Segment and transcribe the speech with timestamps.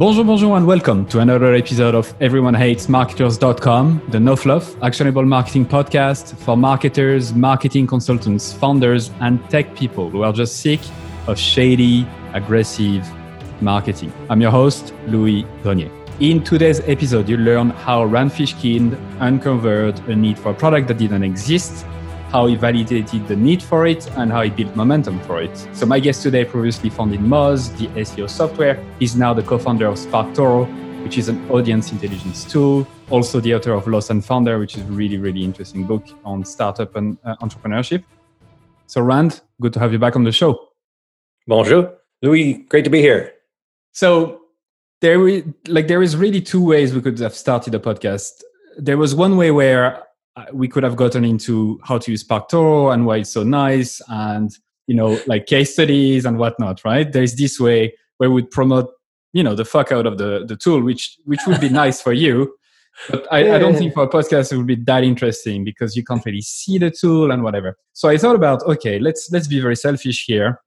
[0.00, 5.26] Bonjour, bonjour, and welcome to another episode of Everyone Hates Marketers.com, the no fluff actionable
[5.26, 10.80] marketing podcast for marketers, marketing consultants, founders, and tech people who are just sick
[11.26, 13.06] of shady, aggressive
[13.60, 14.10] marketing.
[14.30, 15.90] I'm your host, Louis Grenier.
[16.18, 20.96] In today's episode, you'll learn how Rand Fishkin uncovered a need for a product that
[20.96, 21.84] didn't exist
[22.30, 25.56] how he validated the need for it, and how he built momentum for it.
[25.72, 28.82] So my guest today previously founded Moz, the SEO software.
[28.98, 30.66] He's now the co-founder of SparkToro,
[31.02, 32.86] which is an audience intelligence tool.
[33.10, 36.44] Also the author of Lost and Founder, which is a really, really interesting book on
[36.44, 38.04] startup and uh, entrepreneurship.
[38.86, 40.68] So Rand, good to have you back on the show.
[41.48, 41.94] Bonjour.
[42.22, 43.32] Louis, great to be here.
[43.92, 44.42] So
[45.00, 48.42] there, we like, there is really two ways we could have started a podcast.
[48.76, 50.02] There was one way where
[50.52, 54.50] we could have gotten into how to use SparkToro and why it's so nice and
[54.86, 57.12] you know like case studies and whatnot right?
[57.12, 58.90] There's this way where we'd promote
[59.32, 62.12] you know the fuck out of the the tool which which would be nice for
[62.12, 62.54] you.
[63.08, 63.54] But I, yeah.
[63.54, 66.40] I, don't think for a podcast it would be that interesting because you can't really
[66.40, 67.76] see the tool and whatever.
[67.92, 70.60] So i thought about okay let's let's be very selfish here.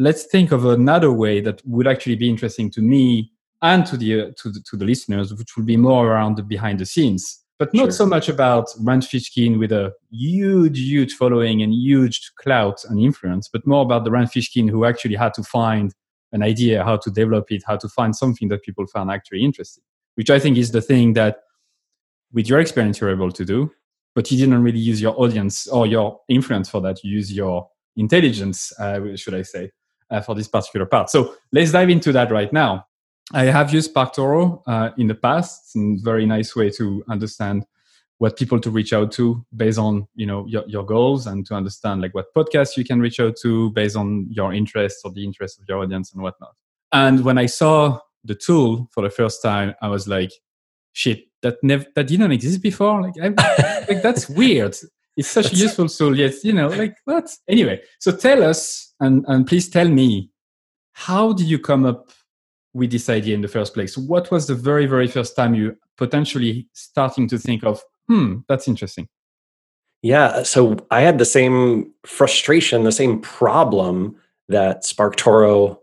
[0.00, 3.32] Let's think of another way that would actually be interesting to me
[3.62, 6.42] and to the uh, to the, to the listeners which would be more around the
[6.42, 7.90] behind the scenes but not sure.
[7.92, 13.48] so much about Rand Fishkin with a huge, huge following and huge clout and influence,
[13.52, 15.94] but more about the Rand Fishkin who actually had to find
[16.32, 19.82] an idea, how to develop it, how to find something that people found actually interesting,
[20.14, 21.40] which I think is the thing that
[22.32, 23.72] with your experience you're able to do,
[24.14, 27.02] but you didn't really use your audience or your influence for that.
[27.02, 29.70] You use your intelligence, uh, should I say,
[30.10, 31.10] uh, for this particular part.
[31.10, 32.86] So let's dive into that right now.
[33.32, 35.62] I have used SparkToro uh, in the past.
[35.64, 37.66] It's a very nice way to understand
[38.18, 41.54] what people to reach out to based on you know your, your goals and to
[41.54, 45.24] understand like what podcasts you can reach out to based on your interests or the
[45.24, 46.54] interests of your audience and whatnot.
[46.92, 50.32] And when I saw the tool for the first time, I was like,
[50.92, 53.02] shit, that never that didn't exist before.
[53.02, 53.16] Like,
[53.88, 54.76] like that's weird.
[55.16, 57.30] It's such a useful tool, yet you know, like what?
[57.46, 60.30] Anyway, so tell us and and please tell me,
[60.92, 62.10] how did you come up
[62.74, 63.96] with this idea in the first place?
[63.96, 68.68] What was the very, very first time you potentially starting to think of, hmm, that's
[68.68, 69.08] interesting?
[70.02, 74.16] Yeah, so I had the same frustration, the same problem
[74.48, 75.78] that SparkToro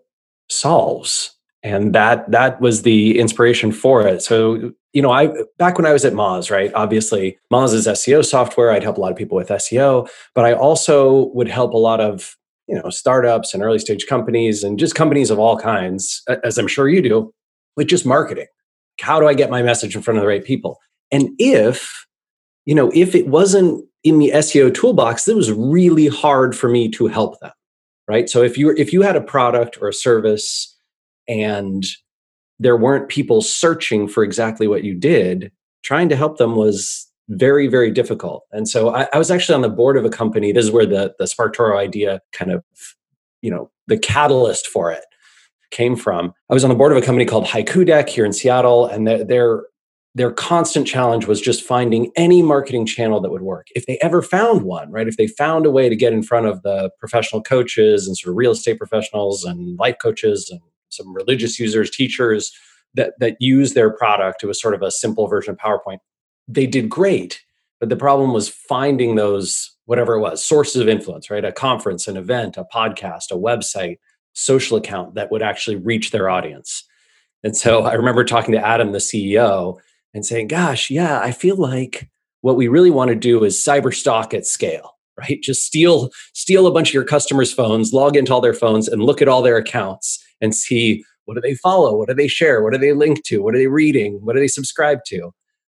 [0.49, 1.31] solves.
[1.63, 4.21] And that that was the inspiration for it.
[4.21, 6.71] So, you know, I back when I was at Moz, right?
[6.75, 8.71] Obviously, Moz is SEO software.
[8.71, 11.99] I'd help a lot of people with SEO, but I also would help a lot
[11.99, 12.37] of
[12.67, 16.67] you know startups and early stage companies and just companies of all kinds as i'm
[16.67, 17.33] sure you do
[17.75, 18.47] with just marketing.
[19.01, 20.79] How do i get my message in front of the right people?
[21.11, 22.05] And if
[22.65, 26.89] you know if it wasn't in the seo toolbox it was really hard for me
[26.91, 27.51] to help them
[28.07, 28.29] right?
[28.29, 30.75] So if you if you had a product or a service
[31.27, 31.83] and
[32.59, 35.51] there weren't people searching for exactly what you did
[35.83, 38.43] trying to help them was very very difficult.
[38.51, 40.85] And so I, I, was actually on the board of a company this is where
[40.85, 42.63] the the sparktoro idea kind of
[43.41, 45.05] you know the catalyst for it
[45.71, 46.33] came from.
[46.49, 49.07] I was on the board of a company called haiku deck here in seattle and
[49.07, 49.63] their, their
[50.13, 53.67] their constant challenge was just finding any marketing channel that would work.
[53.75, 56.45] If they ever found one right if they found a way to get in front
[56.45, 61.11] of the professional coaches and sort of real estate professionals and life coaches and some
[61.13, 62.51] religious users teachers
[62.93, 65.97] that that use their product it was sort of a simple version of powerpoint
[66.47, 67.41] they did great
[67.79, 71.45] but the problem was finding those whatever it was sources of influence right?
[71.45, 73.97] A conference an event a podcast a website
[74.33, 76.83] social account that would actually reach their audience.
[77.43, 79.77] And so i remember talking to adam the ceo
[80.13, 82.09] and saying gosh yeah i feel like
[82.41, 85.41] what we really want to do is cyber stalk at scale right?
[85.41, 89.01] Just steal steal a bunch of your customers phones log into all their phones and
[89.01, 92.61] look at all their accounts and see what do they follow what do they share
[92.61, 95.33] what do they link to what are they reading what do they subscribe to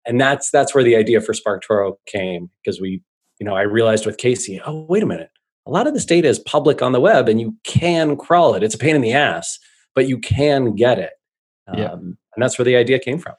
[0.09, 3.03] and that's that's where the idea for SparkToro came because we,
[3.39, 5.31] you know, I realized with Casey, oh wait a minute,
[5.67, 8.63] a lot of this data is public on the web, and you can crawl it.
[8.63, 9.59] It's a pain in the ass,
[9.95, 11.13] but you can get it.
[11.75, 11.93] Yeah.
[11.93, 13.35] Um, and that's where the idea came from.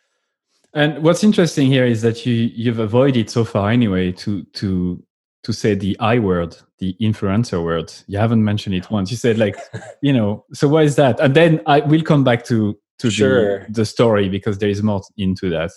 [0.74, 5.04] And what's interesting here is that you you've avoided so far anyway to to
[5.44, 7.92] to say the I word, the influencer word.
[8.08, 9.10] You haven't mentioned it once.
[9.10, 9.58] You said like,
[10.04, 11.20] you know, so why is that?
[11.20, 13.66] And then I will come back to to sure.
[13.66, 15.72] the, the story because there is more into that.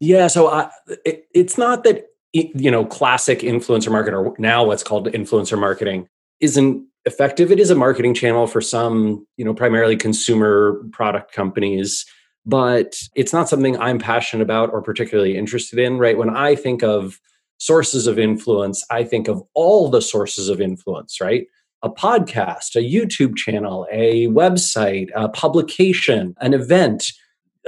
[0.00, 0.70] Yeah, so I,
[1.04, 6.08] it, it's not that you know classic influencer marketing or now what's called influencer marketing
[6.40, 7.50] isn't effective.
[7.50, 12.06] It is a marketing channel for some, you know, primarily consumer product companies,
[12.46, 15.98] but it's not something I'm passionate about or particularly interested in.
[15.98, 16.16] Right?
[16.16, 17.18] When I think of
[17.58, 21.20] sources of influence, I think of all the sources of influence.
[21.20, 21.46] Right?
[21.82, 27.12] a podcast, a YouTube channel, a website, a publication, an event,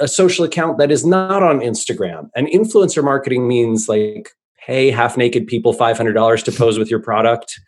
[0.00, 2.28] a social account that is not on Instagram.
[2.34, 4.30] And influencer marketing means like
[4.64, 7.60] pay half naked people $500 to pose with your product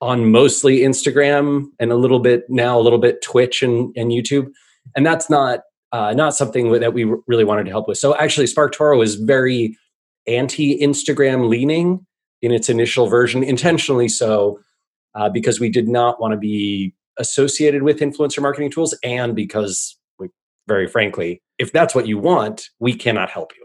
[0.00, 4.50] on mostly Instagram and a little bit now, a little bit Twitch and, and YouTube.
[4.96, 5.60] And that's not
[5.92, 7.98] uh, not something that we really wanted to help with.
[7.98, 9.76] So actually, SparkToro is very
[10.26, 12.06] anti Instagram leaning
[12.40, 14.58] in its initial version, intentionally so,
[15.14, 19.96] uh, because we did not want to be associated with influencer marketing tools, and because,
[20.18, 20.28] we,
[20.66, 23.64] very frankly, if that's what you want, we cannot help you.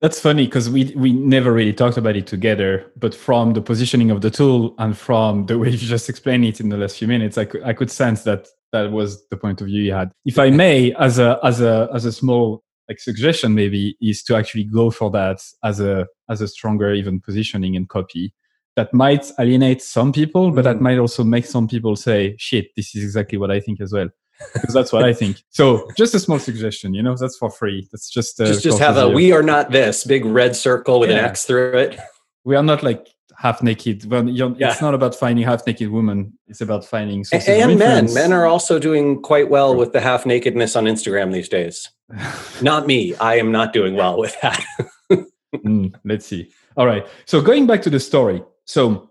[0.00, 4.10] That's funny because we we never really talked about it together, but from the positioning
[4.10, 7.08] of the tool and from the way you just explained it in the last few
[7.08, 10.10] minutes, I could I could sense that that was the point of view you had.
[10.24, 14.36] If I may, as a as a as a small like suggestion, maybe is to
[14.36, 18.32] actually go for that as a as a stronger even positioning and copy.
[18.74, 20.84] That might alienate some people, but that mm-hmm.
[20.84, 24.08] might also make some people say, "Shit, this is exactly what I think as well."
[24.52, 25.42] Because that's what I think.
[25.50, 27.88] So just a small suggestion, you know, that's for free.
[27.92, 31.10] That's just uh, just just have a "We are not this" big red circle with
[31.10, 31.18] yeah.
[31.18, 31.98] an X through it.
[32.44, 33.08] We are not like
[33.42, 34.08] half naked.
[34.08, 34.70] Well, yeah.
[34.70, 36.38] it's not about finding half naked women.
[36.46, 38.12] It's about finding and men.
[38.14, 41.90] Men are also doing quite well with the half nakedness on Instagram these days.
[42.62, 43.14] not me.
[43.16, 44.64] I am not doing well with that.
[45.56, 46.52] mm, let's see.
[46.76, 47.06] All right.
[47.26, 48.42] So going back to the story.
[48.64, 49.10] So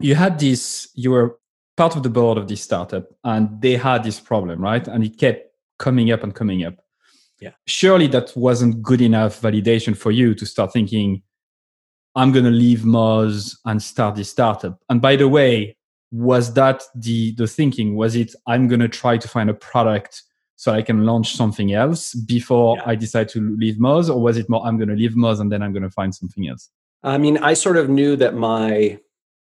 [0.00, 0.88] you had this.
[0.94, 1.38] You were
[1.76, 4.86] part of the board of this startup, and they had this problem, right?
[4.88, 6.74] And it kept coming up and coming up.
[7.40, 7.50] Yeah.
[7.66, 11.22] Surely that wasn't good enough validation for you to start thinking
[12.14, 14.80] I'm going to leave Moz and start this startup.
[14.88, 15.76] And by the way,
[16.10, 17.94] was that the the thinking?
[17.94, 20.22] Was it I'm going to try to find a product
[20.56, 22.84] so I can launch something else before yeah.
[22.86, 25.52] I decide to leave Moz, or was it more I'm going to leave Moz and
[25.52, 26.70] then I'm going to find something else?
[27.02, 28.98] I mean, I sort of knew that my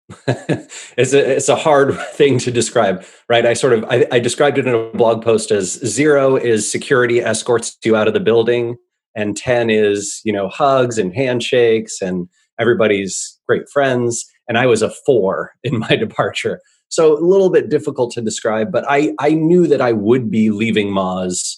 [0.28, 3.46] it's a it's a hard thing to describe, right?
[3.46, 7.22] I sort of I, I described it in a blog post as zero is security
[7.22, 8.76] escorts you out of the building,
[9.16, 12.28] and ten is you know hugs and handshakes and
[12.60, 14.26] everybody's great friends.
[14.48, 16.60] And I was a four in my departure.
[16.90, 20.52] So a little bit difficult to describe, but I, I knew that I would be
[20.52, 21.58] leaving Moz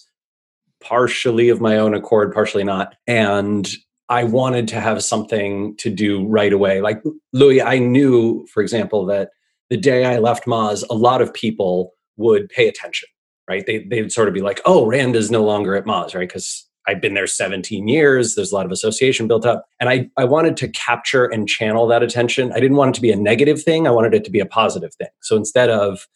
[0.80, 2.94] partially of my own accord, partially not.
[3.06, 3.68] And
[4.08, 6.80] I wanted to have something to do right away.
[6.80, 9.30] Like Louis, I knew, for example, that
[9.70, 13.08] the day I left Moz, a lot of people would pay attention,
[13.48, 13.66] right?
[13.66, 16.28] They, they'd sort of be like, oh, Rand is no longer at Moz, right?
[16.28, 18.34] Because I've been there 17 years.
[18.34, 19.66] There's a lot of association built up.
[19.80, 22.52] And I, I wanted to capture and channel that attention.
[22.52, 23.86] I didn't want it to be a negative thing.
[23.86, 25.08] I wanted it to be a positive thing.
[25.20, 26.06] So instead of,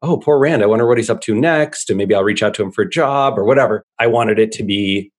[0.00, 2.54] oh, poor Rand, I wonder what he's up to next, and maybe I'll reach out
[2.54, 5.11] to him for a job or whatever, I wanted it to be,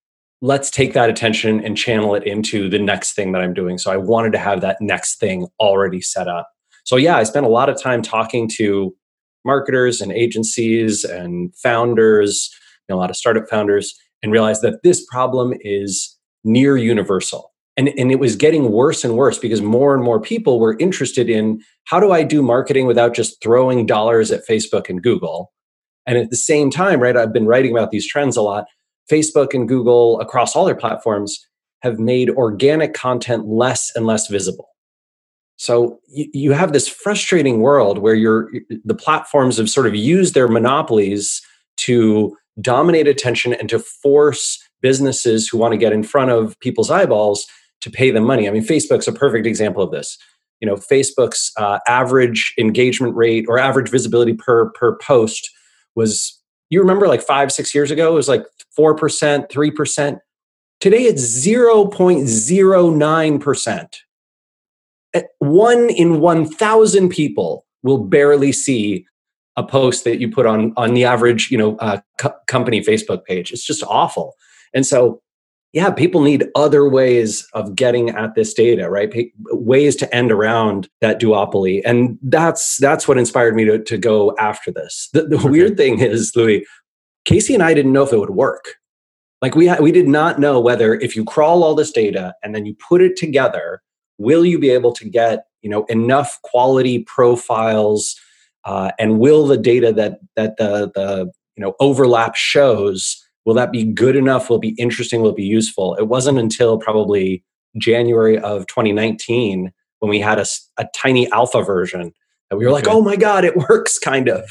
[0.43, 3.77] let's take that attention and channel it into the next thing that I'm doing.
[3.77, 6.49] So I wanted to have that next thing already set up.
[6.83, 8.93] So yeah, I spent a lot of time talking to
[9.45, 12.53] marketers and agencies and founders,
[12.87, 16.13] you know, a lot of startup founders and realized that this problem is
[16.43, 17.53] near universal.
[17.77, 21.29] And, and it was getting worse and worse because more and more people were interested
[21.29, 25.53] in how do I do marketing without just throwing dollars at Facebook and Google?
[26.05, 28.65] And at the same time, right, I've been writing about these trends a lot.
[29.11, 31.45] Facebook and Google across all their platforms
[31.81, 34.69] have made organic content less and less visible.
[35.57, 38.49] So you, you have this frustrating world where you're
[38.83, 41.41] the platforms have sort of used their monopolies
[41.77, 46.91] to dominate attention and to force businesses who want to get in front of people's
[46.91, 47.45] eyeballs
[47.81, 48.47] to pay them money.
[48.47, 50.17] I mean, Facebook's a perfect example of this.
[50.59, 55.49] You know, Facebook's uh, average engagement rate or average visibility per per post
[55.95, 56.39] was
[56.69, 60.19] you remember like five six years ago it was like four percent, three percent.
[60.79, 63.97] Today it's zero point zero nine percent.
[65.39, 69.05] One in one thousand people will barely see
[69.55, 73.23] a post that you put on on the average you know uh, co- company facebook
[73.25, 74.33] page it's just awful
[74.73, 75.21] and so
[75.73, 79.11] yeah people need other ways of getting at this data right?
[79.11, 81.81] P- ways to end around that duopoly.
[81.85, 85.09] And that's that's what inspired me to, to go after this.
[85.13, 85.49] The, the okay.
[85.49, 86.65] weird thing is louis
[87.25, 88.75] casey and i didn't know if it would work.
[89.41, 92.55] Like we ha- we did not know whether if you crawl all this data and
[92.55, 93.81] then you put it together
[94.17, 98.15] will you be able to get you know enough quality profiles
[98.65, 103.71] uh, and will the data that that the the you know overlap shows will that
[103.71, 104.49] be good enough?
[104.49, 105.21] Will it be interesting?
[105.21, 105.95] Will it be useful?
[105.95, 107.43] It wasn't until probably
[107.77, 110.45] january of 2019 when we had a,
[110.77, 112.13] a tiny alpha version
[112.51, 114.43] that we were like oh my god it works kind of.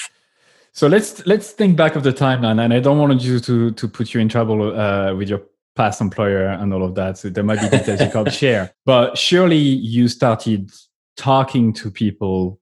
[0.73, 3.89] So let's let's think back of the timeline and i don't want you to to
[3.89, 5.43] put you in trouble uh, with your
[5.75, 7.19] past employer and all of that.
[7.19, 8.73] So there might be details you can't share.
[8.85, 10.71] But surely you started
[11.17, 12.61] talking to people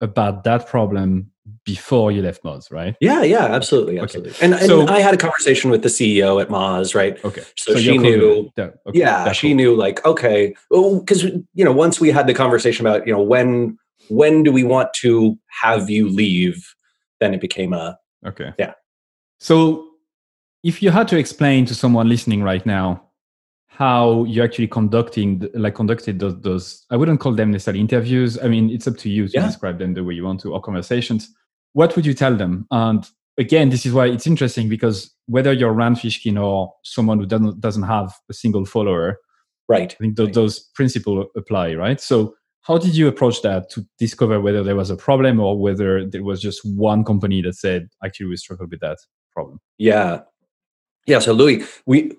[0.00, 1.30] about that problem
[1.64, 2.96] before you left Moz, right?
[3.00, 4.32] Yeah, yeah, absolutely, absolutely.
[4.32, 4.44] Okay.
[4.44, 7.22] And, and so, I had a conversation with the CEO at Moz, right?
[7.24, 7.42] Okay.
[7.56, 8.50] So, so she knew.
[8.58, 8.72] okay.
[8.92, 9.56] Yeah, she cool.
[9.56, 9.76] knew.
[9.76, 13.78] Like, okay, because oh, you know, once we had the conversation about you know when
[14.08, 16.74] when do we want to have you leave,
[17.20, 18.52] then it became a okay.
[18.58, 18.72] Yeah.
[19.38, 19.86] So,
[20.62, 23.10] if you had to explain to someone listening right now
[23.80, 28.46] how you're actually conducting like conducted those, those i wouldn't call them necessarily interviews i
[28.46, 29.46] mean it's up to you to yeah.
[29.46, 31.34] describe them the way you want to or conversations
[31.72, 32.66] what would you tell them?
[32.70, 33.06] And
[33.40, 37.60] again this is why it's interesting because whether you're rand fishkin or someone who doesn't
[37.60, 39.18] doesn't have a single follower
[39.68, 39.94] right.
[39.98, 40.34] I think th- right.
[40.34, 42.00] those principles apply right?
[42.00, 46.04] So how did you approach that to discover whether there was a problem or whether
[46.04, 48.98] there was just one company that said actually we struggle with that
[49.32, 50.20] problem yeah.
[51.06, 52.12] Yeah so louis we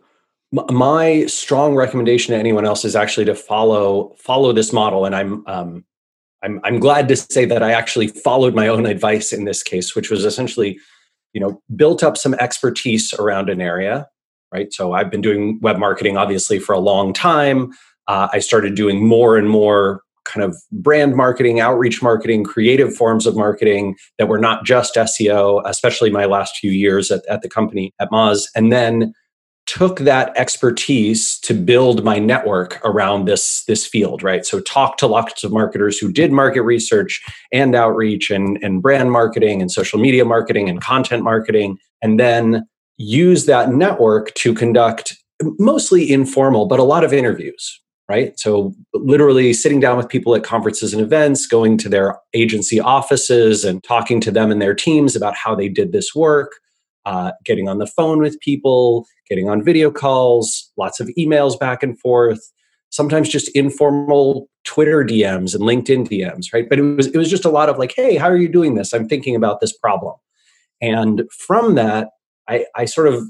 [0.51, 5.47] my strong recommendation to anyone else is actually to follow follow this model and i'm
[5.47, 5.85] um,
[6.43, 9.95] I'm, I'm glad to say that I actually followed my own advice in this case,
[9.95, 10.79] which was essentially,
[11.33, 14.07] you know, built up some expertise around an area,
[14.51, 14.73] right?
[14.73, 17.71] So I've been doing web marketing obviously for a long time.
[18.07, 23.25] Uh, I started doing more and more kind of brand marketing, outreach marketing, creative forms
[23.25, 27.49] of marketing that were not just SEO, especially my last few years at, at the
[27.49, 28.47] company at Moz.
[28.55, 29.13] And then
[29.67, 34.45] took that expertise to build my network around this this field right?
[34.45, 39.11] So talk to lots of marketers who did market research and outreach and, and brand
[39.11, 45.15] marketing and social media marketing and content marketing and then use that network to conduct
[45.57, 48.37] mostly informal but a lot of interviews right?
[48.37, 53.63] So literally sitting down with people at conferences and events going to their agency offices
[53.63, 56.51] and talking to them and their teams about how they did this work
[57.05, 61.83] uh, getting on the phone with people, getting on video calls, lots of emails back
[61.83, 62.39] and forth,
[62.89, 66.69] sometimes just informal Twitter DMs and LinkedIn DMs, right?
[66.69, 68.75] But it was it was just a lot of like, hey, how are you doing
[68.75, 68.93] this?
[68.93, 70.15] I'm thinking about this problem.
[70.81, 72.09] And from that,
[72.47, 73.23] I, I sort of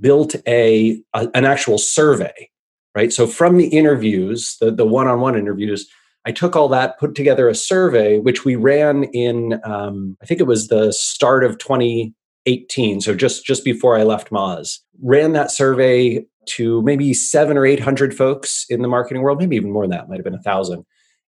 [0.00, 2.50] built a, a an actual survey,
[2.94, 3.12] right?
[3.12, 5.88] So from the interviews, the the one-on-one interviews,
[6.24, 10.40] I took all that, put together a survey, which we ran in, um, I think
[10.40, 12.14] it was the start of 20,
[12.46, 14.78] 18, so just just before I left Moz.
[15.02, 19.56] Ran that survey to maybe seven or eight hundred folks in the marketing world, maybe
[19.56, 20.84] even more than that, might have been a thousand,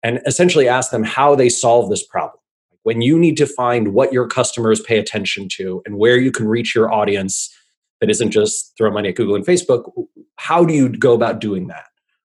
[0.02, 2.38] and essentially asked them how they solve this problem.
[2.84, 6.48] When you need to find what your customers pay attention to and where you can
[6.48, 7.54] reach your audience
[8.00, 9.84] that isn't just throw money at Google and Facebook,
[10.36, 11.84] how do you go about doing that?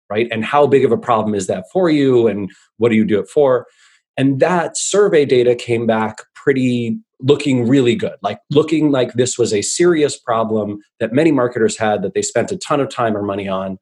[0.10, 0.28] Right.
[0.32, 2.28] And how big of a problem is that for you?
[2.28, 3.68] And what do you do it for?
[4.16, 9.54] And that survey data came back pretty looking really good, like looking like this was
[9.54, 13.22] a serious problem that many marketers had that they spent a ton of time or
[13.22, 13.78] money on.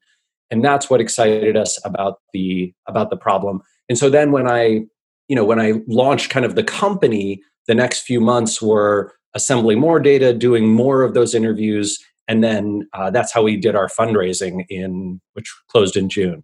[0.50, 3.62] And that's what excited us about the about the problem.
[3.88, 4.80] And so then when I,
[5.28, 9.78] you know, when I launched kind of the company, the next few months were assembling
[9.78, 13.86] more data, doing more of those interviews, and then uh, that's how we did our
[13.86, 16.42] fundraising in which closed in June.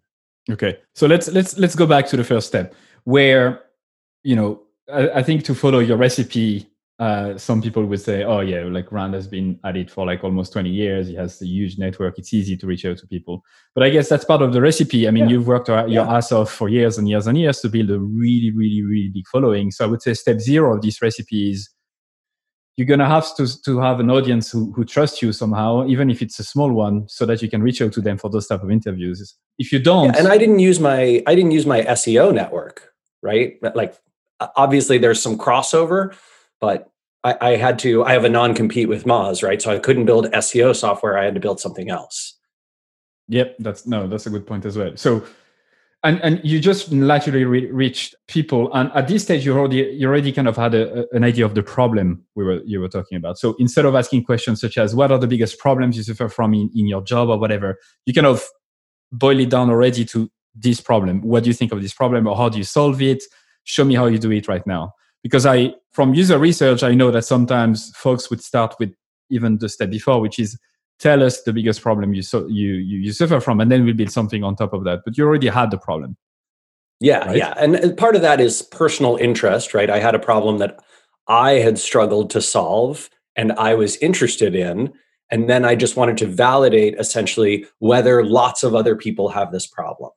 [0.48, 3.60] Okay, so let's let's let's go back to the first step where
[4.22, 6.72] you know I, I think to follow your recipe
[7.02, 10.22] uh, some people would say, oh, yeah, like Rand has been at it for like
[10.22, 11.08] almost 20 years.
[11.08, 12.16] He has a huge network.
[12.16, 13.42] It's easy to reach out to people.
[13.74, 15.08] But I guess that's part of the recipe.
[15.08, 15.30] I mean, yeah.
[15.30, 16.08] you've worked your yeah.
[16.08, 19.26] ass off for years and years and years to build a really, really, really big
[19.26, 19.72] following.
[19.72, 21.70] So I would say step zero of this recipe is
[22.76, 26.08] you're going to have to, to have an audience who, who trusts you somehow, even
[26.08, 28.46] if it's a small one, so that you can reach out to them for those
[28.46, 29.34] type of interviews.
[29.58, 30.12] If you don't.
[30.12, 33.56] Yeah, and I didn't use my, I didn't use my SEO network, right?
[33.74, 33.96] Like
[34.56, 36.14] obviously there's some crossover,
[36.60, 36.90] but
[37.24, 39.60] I, I had to, I have a non compete with Moz, right?
[39.60, 41.18] So I couldn't build SEO software.
[41.18, 42.38] I had to build something else.
[43.28, 44.92] Yep, that's no, that's a good point as well.
[44.96, 45.24] So,
[46.02, 50.08] and and you just naturally re- reached people, and at this stage, you already you
[50.08, 53.16] already kind of had a, an idea of the problem we were you were talking
[53.16, 53.38] about.
[53.38, 56.52] So instead of asking questions such as "What are the biggest problems you suffer from
[56.52, 58.44] in, in your job" or whatever, you kind of
[59.12, 61.22] boil it down already to this problem.
[61.22, 63.22] What do you think of this problem, or how do you solve it?
[63.64, 67.10] Show me how you do it right now because I, from user research, I know
[67.10, 68.92] that sometimes folks would start with
[69.30, 70.58] even the step before, which is
[70.98, 73.94] tell us the biggest problem you, so, you, you, you suffer from, and then we'll
[73.94, 75.00] build something on top of that.
[75.04, 76.16] But you already had the problem.
[77.00, 77.36] Yeah, right?
[77.36, 77.54] yeah.
[77.56, 79.90] And part of that is personal interest, right?
[79.90, 80.80] I had a problem that
[81.28, 84.92] I had struggled to solve and I was interested in.
[85.30, 89.66] And then I just wanted to validate essentially whether lots of other people have this
[89.66, 90.10] problem,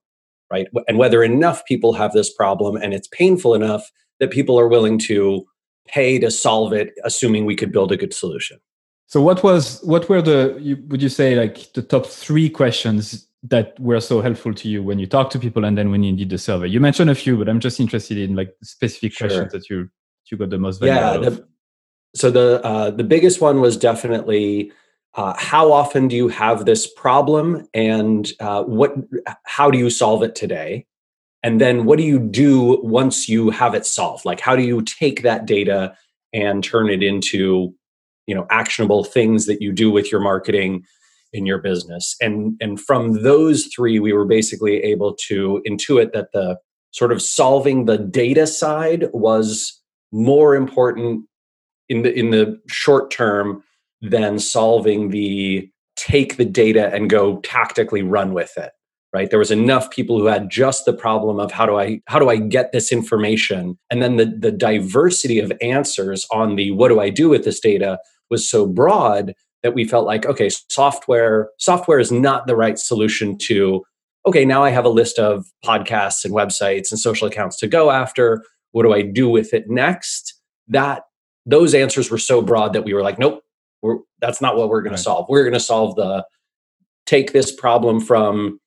[0.52, 0.68] right?
[0.88, 4.98] And whether enough people have this problem and it's painful enough that people are willing
[5.00, 5.46] to
[5.88, 8.60] pay to solve it, assuming we could build a good solution.
[9.08, 13.80] So, what was what were the would you say like the top three questions that
[13.80, 16.30] were so helpful to you when you talk to people and then when you did
[16.30, 16.68] the survey?
[16.68, 19.28] You mentioned a few, but I'm just interested in like specific sure.
[19.28, 19.90] questions that you
[20.32, 21.48] you got the most value yeah, the,
[22.16, 24.72] so the uh, the biggest one was definitely
[25.16, 27.68] uh, how often do you have this problem?
[27.74, 28.96] And uh, what
[29.46, 30.86] how do you solve it today?
[31.42, 34.26] And then what do you do once you have it solved?
[34.26, 35.96] Like how do you take that data
[36.34, 37.74] and turn it into
[38.28, 40.84] you know actionable things that you do with your marketing
[41.32, 42.16] in your business?
[42.20, 46.58] And and from those three we were basically able to intuit that the
[46.92, 49.82] sort of solving the data side was
[50.12, 51.26] more important
[51.88, 53.64] in the in the short term
[54.10, 58.72] than solving the take the data and go tactically run with it
[59.16, 59.30] right?
[59.30, 62.30] There was enough people who had just the problem of how do i how do
[62.30, 63.78] i get this information?
[63.90, 67.62] And then the the diversity of answers on the what do i do with this
[67.62, 67.98] data
[68.30, 69.34] was so broad
[69.64, 73.86] that we felt like okay software software is not the right solution to
[74.26, 77.92] okay now i have a list of podcasts and websites and social accounts to go
[77.92, 78.44] after.
[78.74, 80.34] What do i do with it next?
[80.68, 81.04] That
[81.46, 83.45] those answers were so broad that we were like nope
[83.86, 84.98] we're, that's not what we're going right.
[84.98, 85.28] to solve.
[85.30, 86.26] We're going to solve the
[87.06, 88.60] take this problem from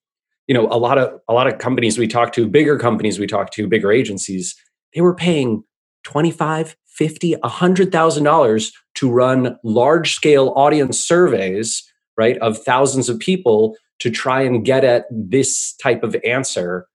[0.46, 3.26] you know a lot of a lot of companies we talk to bigger companies we
[3.26, 4.56] talk to bigger agencies
[4.94, 5.62] they were paying
[6.04, 11.84] 25 50 100000 dollars to run large scale audience surveys
[12.16, 16.86] right of thousands of people to try and get at this type of answer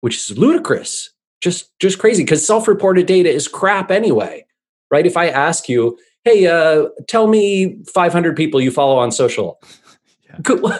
[0.00, 4.44] which is ludicrous just just crazy because self-reported data is crap anyway
[4.90, 9.60] right if i ask you hey, uh, tell me 500 people you follow on social.
[10.48, 10.56] Yeah.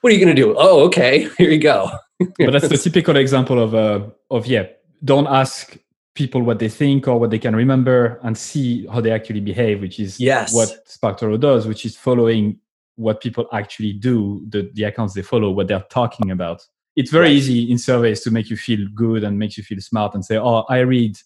[0.00, 0.54] What are you going to do?
[0.58, 1.90] Oh, okay, here you go.
[2.18, 4.66] but that's the typical example of uh, of yeah.
[5.02, 5.76] Don't ask
[6.14, 9.80] people what they think or what they can remember, and see how they actually behave,
[9.80, 10.52] which is yes.
[10.54, 12.58] what SparkToro does, which is following
[12.96, 16.66] what people actually do, the the accounts they follow, what they're talking about.
[16.96, 17.32] It's very right.
[17.32, 20.36] easy in surveys to make you feel good and makes you feel smart and say,
[20.36, 21.16] "Oh, I read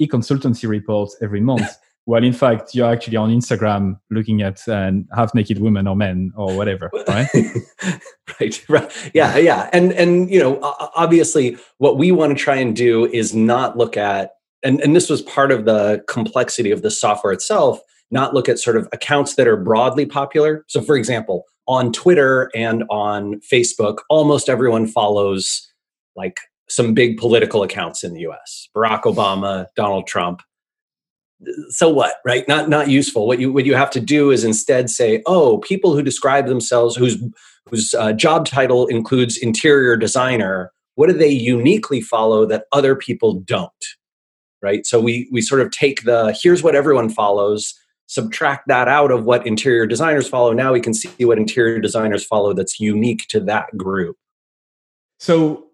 [0.00, 1.76] e-consultancy reports every month."
[2.10, 6.32] Well in fact you're actually on instagram looking at uh, half naked women or men
[6.36, 7.28] or whatever right?
[8.40, 9.10] Right right.
[9.14, 9.68] Yeah yeah.
[9.72, 10.58] And and you know
[10.94, 15.10] obviously what we want to try and do is not look at and and this
[15.10, 19.36] was part of the complexity of the software itself not look at sort of accounts
[19.36, 20.64] that are broadly popular.
[20.68, 25.68] So for example on twitter and on facebook almost everyone follows
[26.16, 30.42] like some big political accounts in the us barack obama donald trump
[31.68, 32.46] so what right?
[32.48, 33.26] Not not useful.
[33.26, 36.96] What you what you have to do is instead say oh people who describe themselves
[36.96, 37.22] whose
[37.68, 43.34] whose uh, job title includes interior designer what do they uniquely follow that other people
[43.40, 43.70] don't?
[44.62, 44.84] Right?
[44.84, 47.74] So we we sort of take the here's what everyone follows
[48.10, 50.52] subtract that out of what interior designers follow.
[50.52, 54.16] Now we can see what interior designers follow that's unique to that group.
[55.20, 55.69] So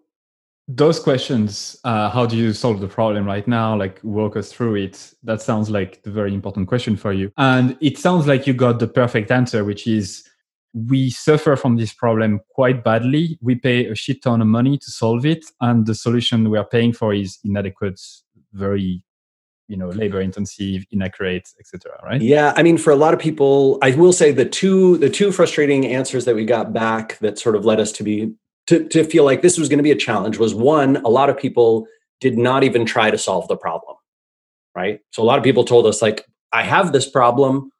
[0.67, 3.75] those questions uh, how do you solve the problem right now?
[3.75, 5.13] Like walk us through it.
[5.23, 7.31] That sounds like the very important question for you.
[7.37, 10.23] And it sounds like you got the perfect answer which is
[10.73, 13.39] we suffer from this problem quite badly.
[13.41, 16.65] We pay a shit ton of money to solve it and the solution we are
[16.67, 17.99] paying for is inadequate
[18.53, 19.01] very
[19.69, 22.21] you know labor intensive inaccurate etc right?
[22.21, 25.29] Yeah i mean for a lot of people i will say the two the two
[25.29, 28.33] frustrating answers that we got back that sort of led us to be
[28.67, 31.29] to, to feel like this was going to be a challenge was one, a lot
[31.29, 31.87] of people
[32.19, 33.95] did not even try to solve the problem.
[34.75, 34.99] Right.
[35.11, 37.71] So a lot of people told us, like, I have this problem.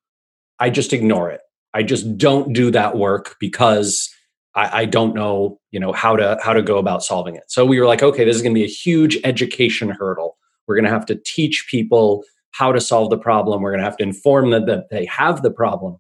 [0.60, 1.42] I just ignore it.
[1.74, 4.10] I just don't do that work because
[4.56, 7.44] I, I don't know, you know, how to how to go about solving it.
[7.48, 10.38] So we were like, okay, this is going to be a huge education hurdle.
[10.68, 13.62] We're going to have to teach people how to solve the problem.
[13.62, 15.98] We're going to have to inform them that they have the problem.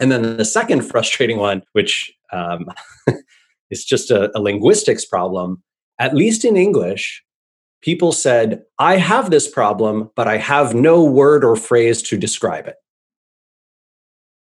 [0.00, 2.66] And then the second frustrating one, which um,
[3.70, 5.62] it's just a, a linguistics problem.
[5.98, 7.22] At least in English,
[7.82, 12.66] people said, I have this problem, but I have no word or phrase to describe
[12.66, 12.76] it.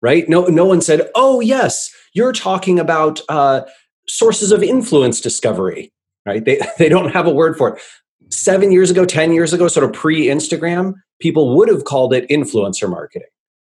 [0.02, 0.30] Right?
[0.30, 3.62] No, no one said, Oh, yes, you're talking about uh,
[4.08, 5.92] sources of influence discovery.
[6.26, 6.44] Right?
[6.44, 7.82] They, they don't have a word for it.
[8.30, 12.28] Seven years ago, 10 years ago, sort of pre Instagram, people would have called it
[12.30, 13.28] influencer marketing.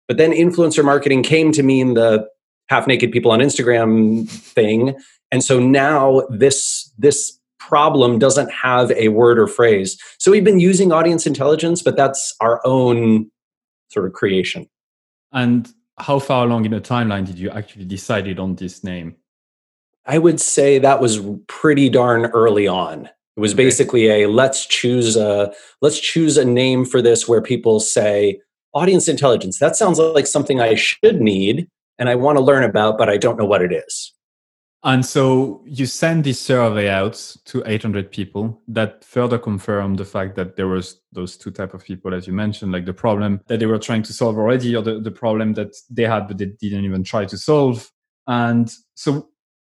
[0.08, 2.26] But then influencer marketing came to mean the
[2.68, 4.96] half naked people on Instagram thing.
[5.32, 10.00] And so now this this problem doesn't have a word or phrase.
[10.18, 13.30] So we've been using audience intelligence, but that's our own
[13.88, 14.68] sort of creation.
[15.32, 19.16] And how far along in the timeline did you actually decided on this name?
[20.06, 23.06] I would say that was pretty darn early on.
[23.36, 25.52] It was basically a let's choose a
[25.82, 28.40] let's choose a name for this where people say
[28.74, 29.58] audience intelligence.
[29.58, 33.16] That sounds like something I should need and I want to learn about, but I
[33.16, 34.12] don't know what it is.
[34.86, 37.14] And so you send this survey out
[37.46, 41.82] to 800 people that further confirmed the fact that there was those two type of
[41.82, 44.82] people, as you mentioned, like the problem that they were trying to solve already, or
[44.82, 47.90] the, the problem that they had but they didn't even try to solve.
[48.28, 49.28] And so,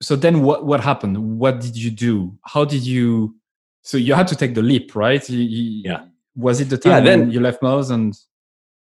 [0.02, 1.40] so then what what happened?
[1.40, 2.38] What did you do?
[2.44, 3.36] How did you?
[3.84, 5.28] So you had to take the leap, right?
[5.30, 6.06] You, you, yeah.
[6.36, 8.14] Was it the time yeah, then, you left Moz and?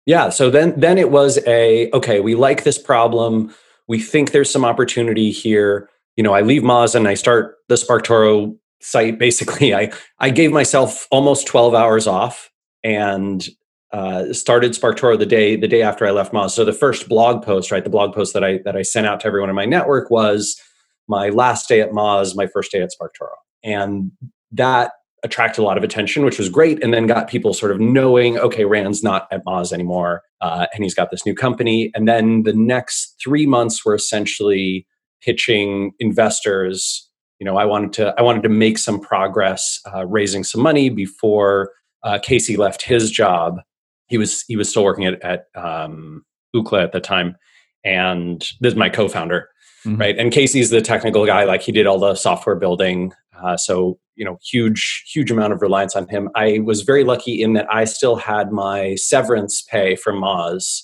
[0.07, 0.29] Yeah.
[0.29, 2.21] So then, then it was a okay.
[2.21, 3.55] We like this problem.
[3.89, 7.75] We think there's some opportunity here you know, I leave Moz and I start the
[7.75, 9.19] SparkToro site.
[9.19, 12.51] Basically, I I gave myself almost 12 hours off
[12.83, 13.47] and
[13.93, 16.51] uh, started SparkToro the day the day after I left Moz.
[16.51, 19.21] So the first blog post, right, the blog post that I that I sent out
[19.21, 20.61] to everyone in my network was
[21.09, 24.13] my last day at Moz, my first day at SparkToro, and
[24.53, 24.93] that
[25.25, 28.39] attracted a lot of attention, which was great, and then got people sort of knowing,
[28.39, 31.91] okay, Rand's not at Moz anymore, uh, and he's got this new company.
[31.95, 34.87] And then the next three months were essentially
[35.25, 37.09] pitching investors
[37.39, 40.89] you know i wanted to i wanted to make some progress uh, raising some money
[40.91, 43.61] before uh, casey left his job
[44.07, 47.37] he was he was still working at, at um, Ookla at the time
[47.85, 49.49] and this is my co-founder
[49.87, 50.01] mm-hmm.
[50.01, 53.99] right and casey's the technical guy like he did all the software building uh, so
[54.17, 57.67] you know huge huge amount of reliance on him i was very lucky in that
[57.73, 60.83] i still had my severance pay from moz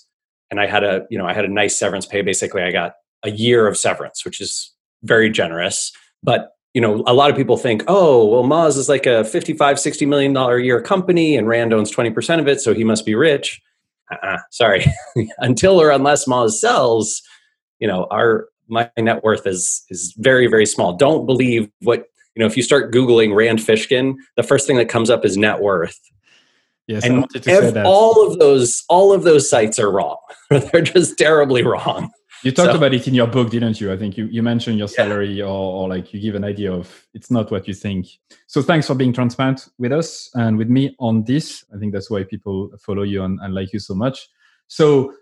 [0.50, 2.94] and i had a you know i had a nice severance pay basically i got
[3.22, 5.92] a year of severance, which is very generous.
[6.22, 9.80] But you know, a lot of people think, oh, well, Moz is like a 55,
[9.80, 13.04] 60 million dollar a year company and Rand owns 20% of it, so he must
[13.04, 13.60] be rich.
[14.12, 14.84] Uh-uh, sorry.
[15.38, 17.22] Until or unless Moz sells,
[17.80, 20.92] you know, our my net worth is is very, very small.
[20.92, 24.88] Don't believe what you know, if you start Googling Rand Fishkin, the first thing that
[24.88, 25.98] comes up is net worth.
[26.86, 30.16] Yes, and ev- all of those all of those sites are wrong.
[30.50, 32.10] They're just terribly wrong.
[32.42, 33.92] You talked so, about it in your book, didn't you?
[33.92, 35.44] I think you, you mentioned your salary yeah.
[35.44, 38.06] or, or like you give an idea of it's not what you think.
[38.46, 41.64] So thanks for being transparent with us and with me on this.
[41.74, 44.26] I think that's why people follow you and, and like you so much.
[44.68, 45.12] So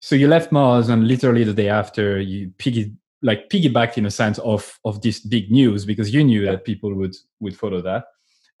[0.00, 4.10] so you left Moz and literally the day after you piggy like piggybacked in a
[4.10, 6.52] sense of of this big news because you knew yeah.
[6.52, 8.04] that people would would follow that.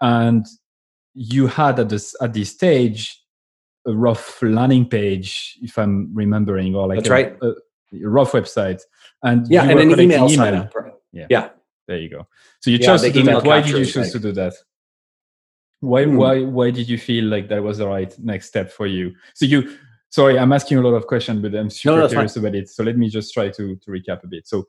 [0.00, 0.46] And
[1.14, 3.16] you had at this at this stage
[3.86, 7.36] a rough landing page, if I'm remembering, or like that's a, right.
[7.42, 7.54] A,
[7.92, 8.80] rough website
[9.22, 10.68] and yeah and an email, email.
[11.12, 11.26] Yeah.
[11.28, 11.48] yeah
[11.88, 12.26] there you go
[12.60, 14.54] so you yeah, chose to do that why did you choose to do that
[15.80, 16.16] why mm.
[16.16, 19.44] why why did you feel like that was the right next step for you so
[19.44, 19.76] you
[20.10, 22.44] sorry i'm asking a lot of questions but i'm super no, curious fine.
[22.44, 22.68] about it.
[22.68, 24.46] So let me just try to to recap a bit.
[24.46, 24.66] So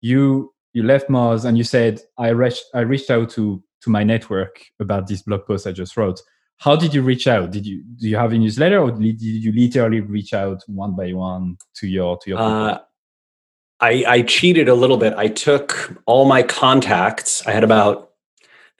[0.00, 4.04] you you left Moz and you said i reached i reached out to to my
[4.04, 6.20] network about this blog post i just wrote.
[6.58, 7.50] How did you reach out?
[7.50, 11.12] Did you do you have a newsletter or did you literally reach out one by
[11.12, 12.78] one to your to your uh,
[13.82, 15.12] I, I cheated a little bit.
[15.14, 17.44] I took all my contacts.
[17.48, 18.11] I had about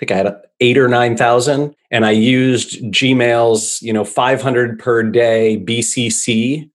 [0.03, 5.03] think i had eight or nine thousand and i used gmail's you know 500 per
[5.05, 6.69] day bcc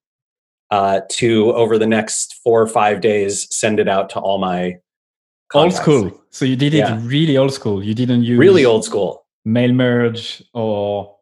[0.69, 4.77] uh, to over the next four or five days send it out to all my
[5.49, 5.87] contacts.
[5.87, 6.99] old school so you did it yeah.
[7.03, 11.15] really old school you didn't use really old school mail merge or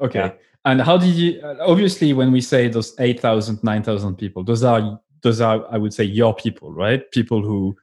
[0.00, 0.32] okay yeah.
[0.64, 5.40] and how did you obviously when we say those 8000 9000 people those are those
[5.40, 7.76] are i would say your people right people who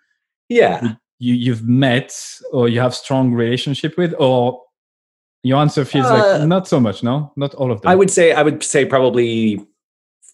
[0.48, 2.14] yeah you you've met
[2.52, 4.62] or you have strong relationship with or
[5.44, 7.32] your answer feels uh, like not so much no?
[7.36, 7.92] Not all of them.
[7.92, 9.66] I would say i would say probably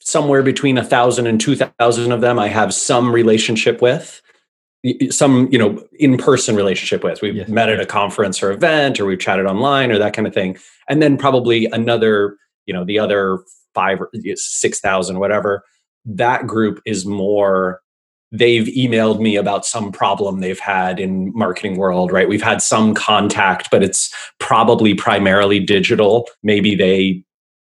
[0.01, 4.21] somewhere between a thousand and two thousand of them i have some relationship with
[5.09, 7.21] some you know in-person relationship with.
[7.21, 7.49] We've yes.
[7.49, 10.57] met at a conference or event or we've chatted online or that kind of thing.
[10.87, 13.39] And then probably another you know the other
[13.73, 15.63] five or six thousand whatever.
[16.05, 17.81] That group is more
[18.37, 22.93] they've emailed me about some problem they've had in marketing world right we've had some
[22.93, 27.23] contact but it's probably primarily digital maybe they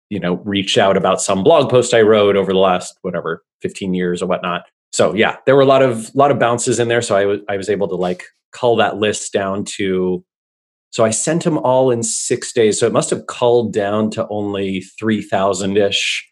[0.10, 3.94] you know reached out about some blog post i wrote over the last whatever 15
[3.94, 7.02] years or whatnot so yeah, there were a lot of lot of bounces in there.
[7.02, 10.24] So I was I was able to like cull that list down to.
[10.90, 12.80] So I sent them all in six days.
[12.80, 16.28] So it must have culled down to only three thousand ish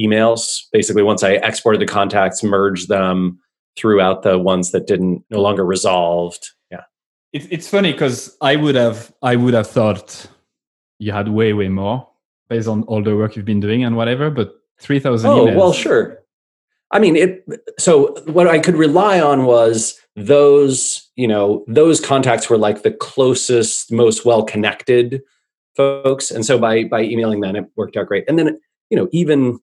[0.00, 0.62] emails.
[0.72, 3.38] Basically, once I exported the contacts, merged them,
[3.76, 6.50] threw out the ones that didn't no longer resolved.
[6.70, 6.82] Yeah,
[7.32, 10.26] it, it's funny because I would have I would have thought
[10.98, 12.08] you had way way more
[12.48, 15.30] based on all the work you've been doing and whatever, but three thousand.
[15.30, 16.22] Oh emails, well, sure
[16.92, 17.44] I mean, it.
[17.78, 22.92] So what I could rely on was those, you know, those contacts were like the
[22.92, 25.22] closest, most well connected
[25.74, 28.24] folks, and so by by emailing them, it worked out great.
[28.28, 29.58] And then, you know, even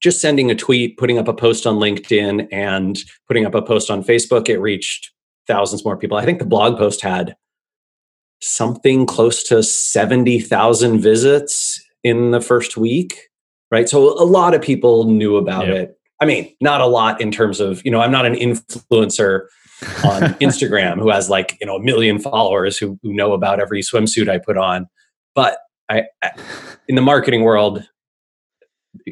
[0.00, 3.90] just sending a tweet, putting up a post on LinkedIn, and putting up a post
[3.90, 5.10] on Facebook, it reached
[5.46, 6.16] thousands more people.
[6.16, 7.36] I think the blog post had
[8.40, 13.18] something close to 70,000 visits in the first week,
[13.70, 13.88] right?
[13.88, 15.98] So a lot of people knew about it.
[16.20, 19.46] I mean, not a lot in terms of, you know, I'm not an influencer
[20.04, 23.82] on Instagram who has like, you know, a million followers who, who know about every
[23.82, 24.86] swimsuit I put on.
[25.34, 26.30] But I, I
[26.88, 27.86] in the marketing world,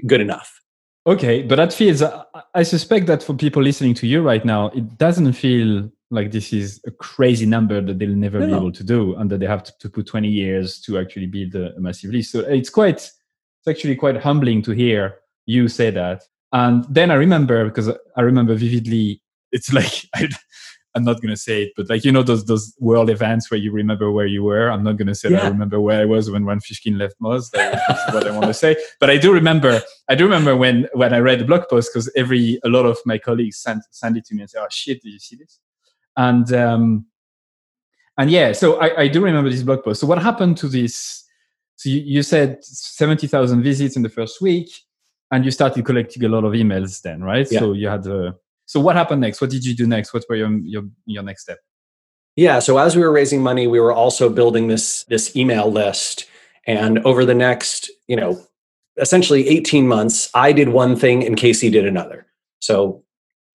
[0.06, 0.60] good enough.
[1.06, 2.00] Okay, but that feels.
[2.00, 6.30] Uh, I suspect that for people listening to you right now, it doesn't feel like
[6.30, 9.40] this is a crazy number that they'll never no, be able to do, and that
[9.40, 12.32] they have to, to put 20 years to actually build a, a massive list.
[12.32, 12.96] So it's quite.
[12.96, 16.22] It's actually quite humbling to hear you say that.
[16.52, 19.20] And then I remember because I remember vividly.
[19.52, 20.28] It's like I,
[20.94, 23.72] I'm not gonna say it, but like you know those those world events where you
[23.72, 24.70] remember where you were.
[24.70, 25.38] I'm not gonna say yeah.
[25.38, 27.50] that I remember where I was when Rand Fishkin left Moz.
[27.50, 28.76] That's what I want to say.
[29.00, 29.80] But I do remember.
[30.08, 32.98] I do remember when when I read the blog post because every a lot of
[33.06, 35.58] my colleagues sent sent it to me and said, "Oh shit, did you see this?"
[36.16, 37.06] And um,
[38.16, 40.00] and yeah, so I, I do remember this blog post.
[40.00, 41.24] So what happened to this?
[41.74, 44.70] So you, you said seventy thousand visits in the first week,
[45.32, 47.50] and you started collecting a lot of emails then, right?
[47.50, 47.58] Yeah.
[47.58, 48.36] So you had the
[48.74, 49.40] so what happened next?
[49.40, 50.12] What did you do next?
[50.12, 51.58] What were your your, your next step?
[52.34, 56.26] Yeah, so as we were raising money, we were also building this this email list
[56.66, 58.36] and over the next, you know,
[58.96, 62.26] essentially 18 months, I did one thing and Casey did another.
[62.58, 63.04] So,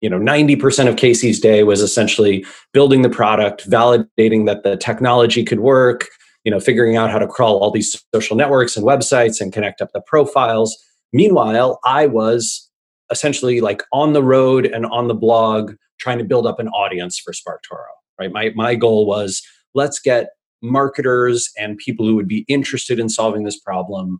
[0.01, 5.45] you know, 90% of Casey's day was essentially building the product, validating that the technology
[5.45, 6.07] could work,
[6.45, 9.81] you know, figuring out how to crawl all these social networks and websites and connect
[9.81, 10.77] up the profiles.
[11.13, 12.68] Meanwhile, I was
[13.11, 17.19] essentially like on the road and on the blog trying to build up an audience
[17.19, 17.87] for SparkToro,
[18.19, 18.33] right?
[18.33, 19.43] My, my goal was
[19.75, 20.29] let's get
[20.63, 24.19] marketers and people who would be interested in solving this problem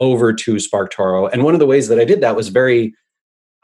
[0.00, 1.30] over to SparkToro.
[1.32, 2.94] And one of the ways that I did that was very,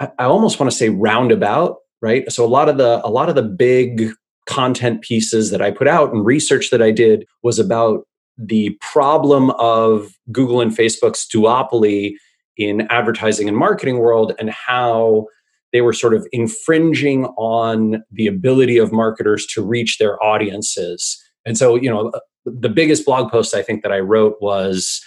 [0.00, 2.30] I, I almost want to say roundabout, right?
[2.32, 4.10] So a lot of the, a lot of the big
[4.46, 8.06] content pieces that I put out and research that I did was about
[8.36, 12.14] the problem of Google and Facebook's duopoly
[12.56, 15.26] in advertising and marketing world and how
[15.72, 21.20] they were sort of infringing on the ability of marketers to reach their audiences.
[21.44, 22.12] And so, you know,
[22.44, 25.04] the biggest blog post I think that I wrote was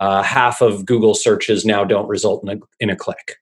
[0.00, 3.36] uh, half of Google searches now don't result in a, in a click.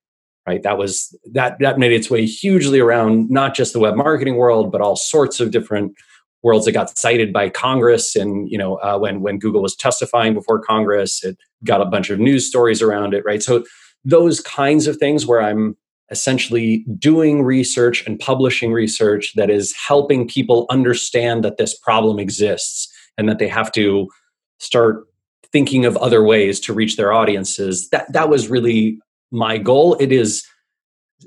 [0.47, 0.63] Right.
[0.63, 4.71] That was that that made its way hugely around not just the web marketing world,
[4.71, 5.95] but all sorts of different
[6.45, 8.15] worlds that got cited by Congress.
[8.15, 12.11] And you know, uh, when when Google was testifying before Congress, it got a bunch
[12.11, 13.25] of news stories around it.
[13.25, 13.43] Right.
[13.43, 13.65] So
[14.05, 15.77] those kinds of things where I'm
[16.11, 22.93] essentially doing research and publishing research that is helping people understand that this problem exists
[23.17, 24.07] and that they have to
[24.59, 25.07] start
[25.51, 28.99] thinking of other ways to reach their audiences that that was really
[29.31, 30.45] my goal it is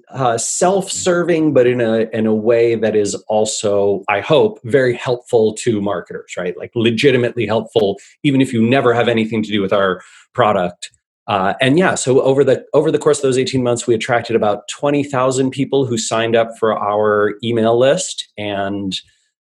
[0.10, 5.54] uh, self-serving, but in a in a way that is also, I hope, very helpful
[5.56, 6.34] to marketers.
[6.38, 10.02] Right, like legitimately helpful, even if you never have anything to do with our
[10.34, 10.92] product.
[11.28, 14.36] Uh, and yeah, so over the over the course of those eighteen months, we attracted
[14.36, 18.32] about twenty thousand people who signed up for our email list.
[18.38, 18.96] And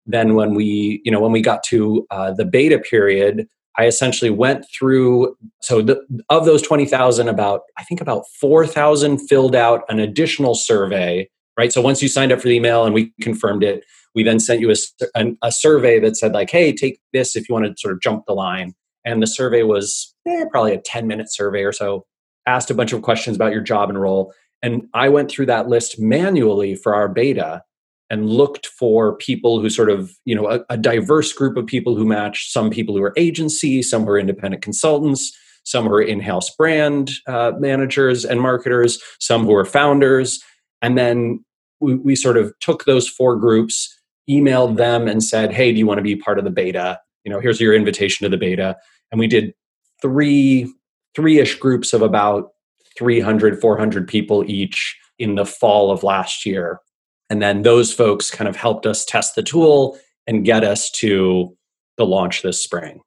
[0.05, 4.31] then when we, you know, when we got to uh, the beta period, I essentially
[4.31, 5.35] went through.
[5.61, 9.99] So the, of those twenty thousand, about I think about four thousand filled out an
[9.99, 11.29] additional survey.
[11.57, 11.73] Right.
[11.73, 14.61] So once you signed up for the email and we confirmed it, we then sent
[14.61, 14.75] you a,
[15.15, 18.01] a, a survey that said like, "Hey, take this if you want to sort of
[18.01, 18.73] jump the line."
[19.05, 22.05] And the survey was eh, probably a ten minute survey or so.
[22.45, 25.67] Asked a bunch of questions about your job and role, and I went through that
[25.67, 27.63] list manually for our beta
[28.09, 31.95] and looked for people who sort of you know a, a, diverse group of people
[31.95, 36.01] who matched some people who are agency some who are independent consultants some who are
[36.01, 40.41] in-house brand uh, managers and marketers some who are founders.
[40.81, 41.43] And then
[41.79, 43.93] we, we sort of took those four groups
[44.29, 46.99] emailed them and said hey do you want to be part of the beta?
[47.23, 48.77] You know here's your invitation to the beta.
[49.11, 49.53] And we did
[50.01, 50.71] three
[51.15, 52.49] three-ish groups of about
[52.97, 56.79] 300 400 people each in the fall of last year
[57.29, 61.55] and then those folks kind of helped us test the tool and get us to
[61.97, 63.01] the launch this spring.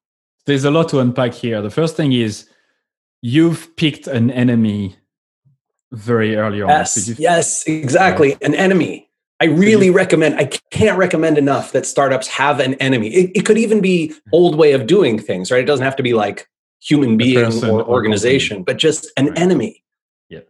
[0.47, 1.63] There's a lot to unpack here.
[1.63, 2.49] The first thing is
[3.23, 4.97] you've picked an enemy
[5.93, 6.69] very early on.
[6.69, 8.37] Yes, yes, exactly.
[8.43, 9.09] An enemy.
[9.41, 13.09] I really you, recommend, I can't recommend enough that startups have an enemy.
[13.09, 15.63] It, it, could even be old way of doing things, right?
[15.63, 16.47] It doesn't have to be like
[16.83, 19.39] human being or organization, but just an right.
[19.39, 19.83] enemy.
[20.29, 20.41] Yeah.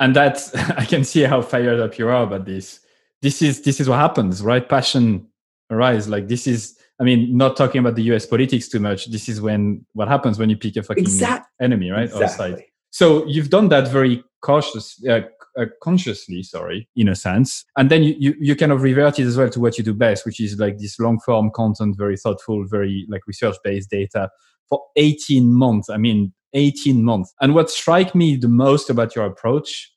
[0.00, 2.80] And that's, I can see how fired up you are about this
[3.22, 4.68] this is this is what happens, right?
[4.68, 5.28] Passion
[5.70, 6.08] arise.
[6.08, 9.10] Like this is I mean, not talking about the US politics too much.
[9.10, 11.48] This is when what happens when you pick a fucking exactly.
[11.60, 12.04] enemy, right?
[12.04, 12.66] Exactly.
[12.90, 15.22] So you've done that very cautious, uh,
[15.58, 17.64] uh, consciously, sorry, in a sense.
[17.76, 19.94] And then you, you, you kind of revert it as well to what you do
[19.94, 24.30] best, which is like this long form content, very thoughtful, very like research based data
[24.68, 25.88] for 18 months.
[25.88, 27.32] I mean, 18 months.
[27.40, 29.90] And what strike me the most about your approach,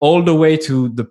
[0.00, 1.06] all the way to the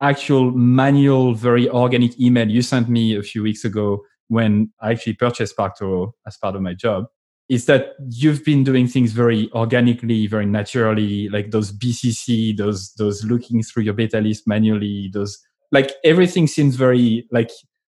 [0.00, 5.14] actual manual, very organic email you sent me a few weeks ago when I actually
[5.14, 7.06] purchased SparkToro as part of my job
[7.48, 13.24] is that you've been doing things very organically, very naturally, like those BCC, those those
[13.24, 15.38] looking through your beta list manually, those
[15.70, 17.50] like everything seems very like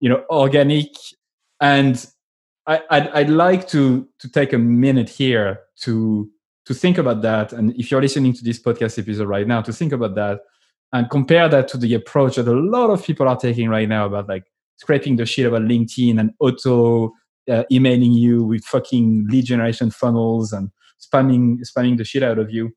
[0.00, 0.88] you know organic.
[1.60, 2.04] And
[2.66, 6.28] I, I'd, I'd like to to take a minute here to
[6.66, 7.52] to think about that.
[7.52, 10.40] And if you're listening to this podcast episode right now, to think about that
[10.92, 14.06] and compare that to the approach that a lot of people are taking right now
[14.06, 14.44] about like
[14.76, 17.12] scraping the shit about LinkedIn and auto
[17.50, 20.70] uh, emailing you with fucking lead generation funnels and
[21.00, 22.70] spamming spamming the shit out of you.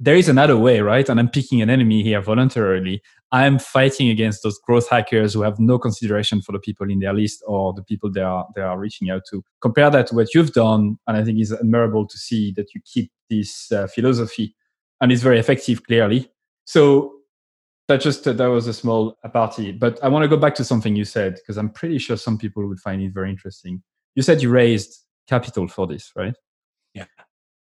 [0.00, 1.08] There is another way, right?
[1.08, 3.02] And I'm picking an enemy here voluntarily.
[3.30, 7.14] I'm fighting against those growth hackers who have no consideration for the people in their
[7.14, 9.42] list or the people they are they are reaching out to.
[9.60, 12.80] Compare that to what you've done, and I think it's admirable to see that you
[12.84, 14.56] keep this uh, philosophy,
[15.00, 16.30] and it's very effective, clearly.
[16.64, 17.21] So
[17.88, 20.64] that just uh, that was a small party but i want to go back to
[20.64, 23.82] something you said because i'm pretty sure some people would find it very interesting.
[24.14, 26.34] You said you raised capital for this right?
[26.94, 27.06] Yeah.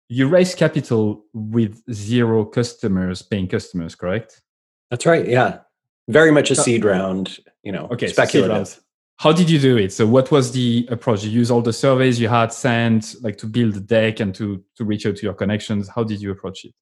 [0.08, 4.42] You raised capital with zero customers paying customers correct?
[4.90, 5.60] That's right yeah.
[6.08, 8.68] Very much a seed round you know okay speculative.
[8.68, 8.80] so
[9.16, 9.92] how did you do it?
[9.92, 11.22] So what was the approach?
[11.22, 14.62] You use all the surveys you had sent like to build the deck and to
[14.76, 15.88] to reach out to your connections.
[15.88, 16.74] How did you approach it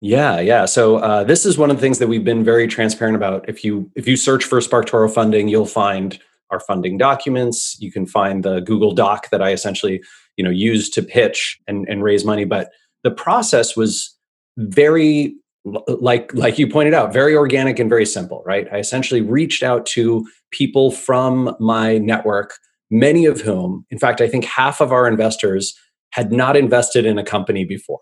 [0.00, 0.64] yeah, yeah.
[0.64, 3.48] So uh, this is one of the things that we've been very transparent about.
[3.48, 6.18] If you if you search for SparkToro funding, you'll find
[6.50, 7.76] our funding documents.
[7.80, 10.02] You can find the Google Doc that I essentially
[10.36, 12.44] you know used to pitch and, and raise money.
[12.44, 12.70] But
[13.04, 14.16] the process was
[14.56, 15.34] very
[15.64, 19.84] like like you pointed out very organic and very simple right i essentially reached out
[19.84, 22.54] to people from my network
[22.90, 25.74] many of whom in fact i think half of our investors
[26.12, 28.00] had not invested in a company before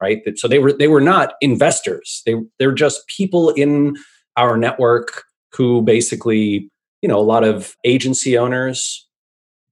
[0.00, 0.22] right?
[0.36, 2.22] So they were they were not investors.
[2.26, 3.96] They they're just people in
[4.36, 6.70] our network who basically,
[7.02, 9.06] you know, a lot of agency owners,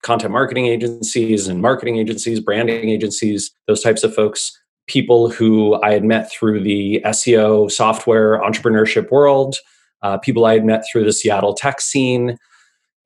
[0.03, 4.53] content marketing agencies and marketing agencies, branding agencies, those types of folks,
[4.87, 9.57] people who I had met through the SEO software entrepreneurship world,
[10.03, 12.37] uh, people I had met through the Seattle tech scene,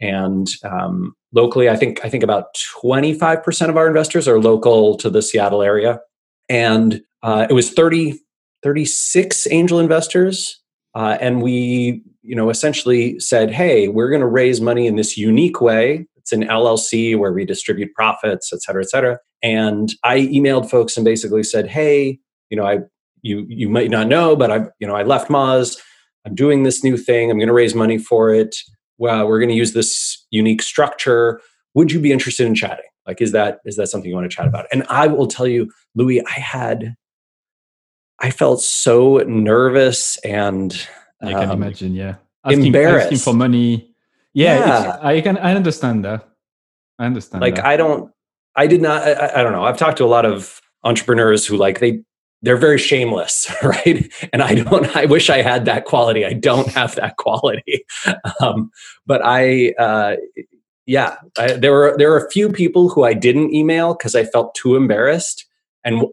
[0.01, 2.47] and um, locally, I think I think about
[2.81, 6.01] twenty five percent of our investors are local to the Seattle area
[6.49, 8.19] and uh, it was 30
[8.63, 10.61] 36 angel investors
[10.95, 15.17] uh, and we you know essentially said hey we're going to raise money in this
[15.17, 16.07] unique way.
[16.17, 19.19] It's an llc where we distribute profits et cetera et cetera.
[19.43, 22.19] And i emailed folks and basically said hey
[22.51, 22.79] you know i
[23.23, 25.79] you you might not know but i you know i left moz.
[26.25, 27.33] I'm doing this new thing.
[27.33, 28.55] I'm going to raise money for it.
[28.99, 31.41] Well we're going to use this unique structure.
[31.75, 32.85] Would you be interested in chatting?
[33.07, 34.67] Like is that is that something you want to chat about?
[34.73, 36.95] And i will tell you louis i had
[38.23, 40.89] i felt so nervous and
[41.23, 42.17] i can um, imagine yeah.
[42.45, 43.05] Asking, embarrassed.
[43.05, 43.95] asking for money.
[44.35, 44.99] Yeah, yeah.
[45.03, 46.29] i can i understand that.
[46.99, 47.67] I understand like that.
[47.67, 48.11] i don't
[48.57, 49.65] i did not I, I don't know.
[49.65, 52.03] I've talked to a lot of entrepreneurs who like they
[52.45, 54.13] they're very shameless right?
[54.33, 56.25] And i don't i wish i had that quality.
[56.25, 57.85] I don't have that quality.
[58.41, 58.71] Um,
[59.07, 60.17] but i uh,
[60.87, 64.25] yeah, I, there were there were a few people who I didn't email because I
[64.25, 65.47] felt too embarrassed,
[65.85, 66.05] and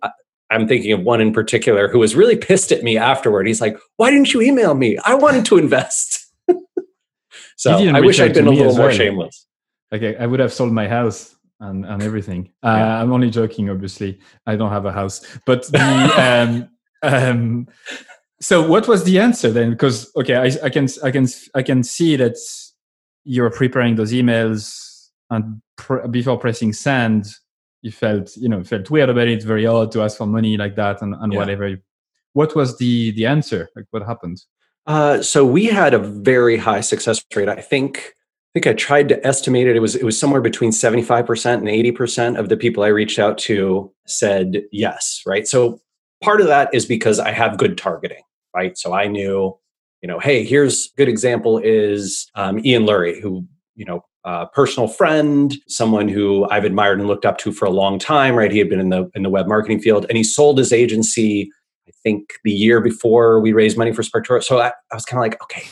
[0.52, 3.48] I'm thinking of one in particular who was really pissed at me afterward.
[3.48, 4.98] He's like, "Why didn't you email me?
[5.06, 6.28] I wanted to invest."
[7.58, 8.96] so I wish I'd been a little more well.
[8.96, 9.46] shameless.
[9.94, 12.52] Okay, I would have sold my house and, and everything.
[12.64, 13.02] Uh, yeah.
[13.02, 14.20] I'm only joking, obviously.
[14.46, 15.80] I don't have a house, but the
[17.04, 17.68] um, um,
[18.42, 19.72] so what was the answer then?
[19.72, 22.38] Because okay, I, I can I can I can see that
[23.24, 27.28] you're preparing those emails and pr- before pressing send
[27.82, 30.76] you felt you know felt weird about it very odd to ask for money like
[30.76, 31.39] that and, and yeah.
[31.39, 31.78] whatever
[32.34, 34.42] what was the the answer like what happened
[34.88, 38.14] uh, so we had a very high success rate i think
[38.51, 39.76] I think I tried to estimate it.
[39.76, 42.82] It was it was somewhere between seventy five percent and eighty percent of the people
[42.82, 45.22] I reached out to said yes.
[45.24, 45.47] Right.
[45.47, 45.80] So
[46.24, 48.24] part of that is because I have good targeting.
[48.56, 48.76] Right.
[48.76, 49.56] So I knew
[50.01, 53.45] you know, hey, here's a good example is um, Ian Lurie, who,
[53.76, 54.01] you know,
[54.47, 58.51] personal friend, someone who I've admired and looked up to for a long time, right?
[58.51, 61.51] He had been in the in the web marketing field and he sold his agency,
[61.88, 64.43] I think the year before we raised money for SparkToro.
[64.43, 65.67] So I, I was kind of like, okay,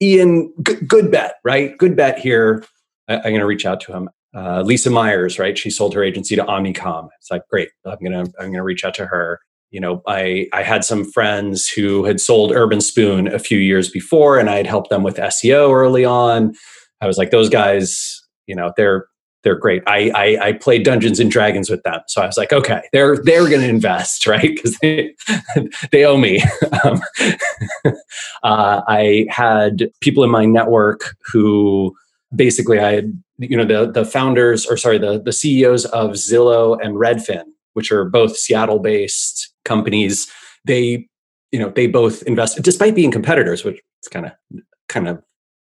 [0.00, 1.76] Ian, good, good, bet, right?
[1.76, 2.64] Good bet here.
[3.08, 4.10] I, am going to reach out to him.
[4.34, 5.56] Uh, Lisa Myers, right?
[5.56, 7.08] She sold her agency to Omnicom.
[7.18, 7.70] It's like, great.
[7.84, 9.40] I'm going to I'm going to reach out to her.
[9.70, 13.90] you know, I I had some friends who had sold Urban Spoon a few years
[13.90, 16.54] before, and I had helped them with SEO early on.
[17.00, 19.06] I was like, those guys, you know, they're
[19.44, 19.82] they're great.
[19.86, 23.16] I, I, I played Dungeons and Dragons with them, so I was like, okay, they're
[23.16, 24.54] they're going to invest, right?
[24.54, 25.14] Because they
[25.92, 26.42] they owe me.
[26.84, 27.00] um,
[28.42, 31.94] uh, I had people in my network who
[32.34, 36.78] basically I had you know the the founders or sorry the the CEOs of Zillow
[36.82, 37.44] and Redfin,
[37.74, 40.30] which are both Seattle based companies.
[40.64, 41.08] They
[41.52, 44.32] you know they both invest despite being competitors, which is kind of
[44.88, 45.22] kind of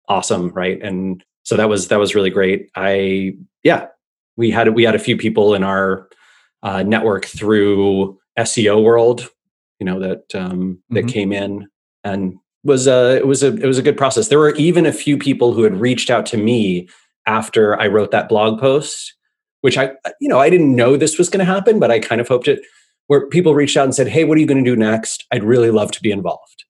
[0.10, 0.82] awesome, right?
[0.82, 2.70] And so that was that was really great.
[2.76, 3.34] I
[3.64, 3.88] yeah,
[4.36, 6.10] we had we had a few people in our
[6.64, 9.30] uh, network through SEO world,
[9.80, 11.08] you know that um, that mm-hmm.
[11.08, 11.68] came in
[12.04, 14.28] and was a it was a it was a good process.
[14.28, 16.88] There were even a few people who had reached out to me
[17.26, 19.16] after I wrote that blog post,
[19.62, 22.22] which I you know I didn't know this was going to happen, but I kind
[22.22, 22.62] of hoped it.
[23.08, 25.26] Where people reached out and said, "Hey, what are you going to do next?
[25.32, 26.66] I'd really love to be involved."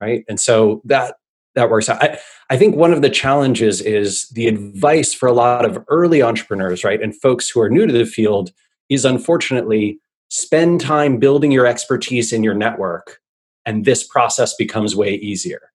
[0.00, 1.14] Right, and so that
[1.56, 2.00] that works out.
[2.02, 6.22] I, I think one of the challenges is the advice for a lot of early
[6.22, 8.52] entrepreneurs, right, and folks who are new to the field
[8.88, 9.98] is unfortunately
[10.28, 13.20] spend time building your expertise in your network,
[13.64, 15.72] and this process becomes way easier.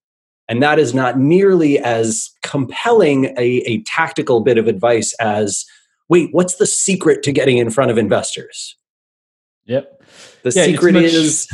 [0.48, 5.66] And that is not nearly as compelling a, a tactical bit of advice as
[6.10, 8.76] wait, what's the secret to getting in front of investors?
[9.66, 10.04] Yep.
[10.44, 11.48] The yeah, secret much, is.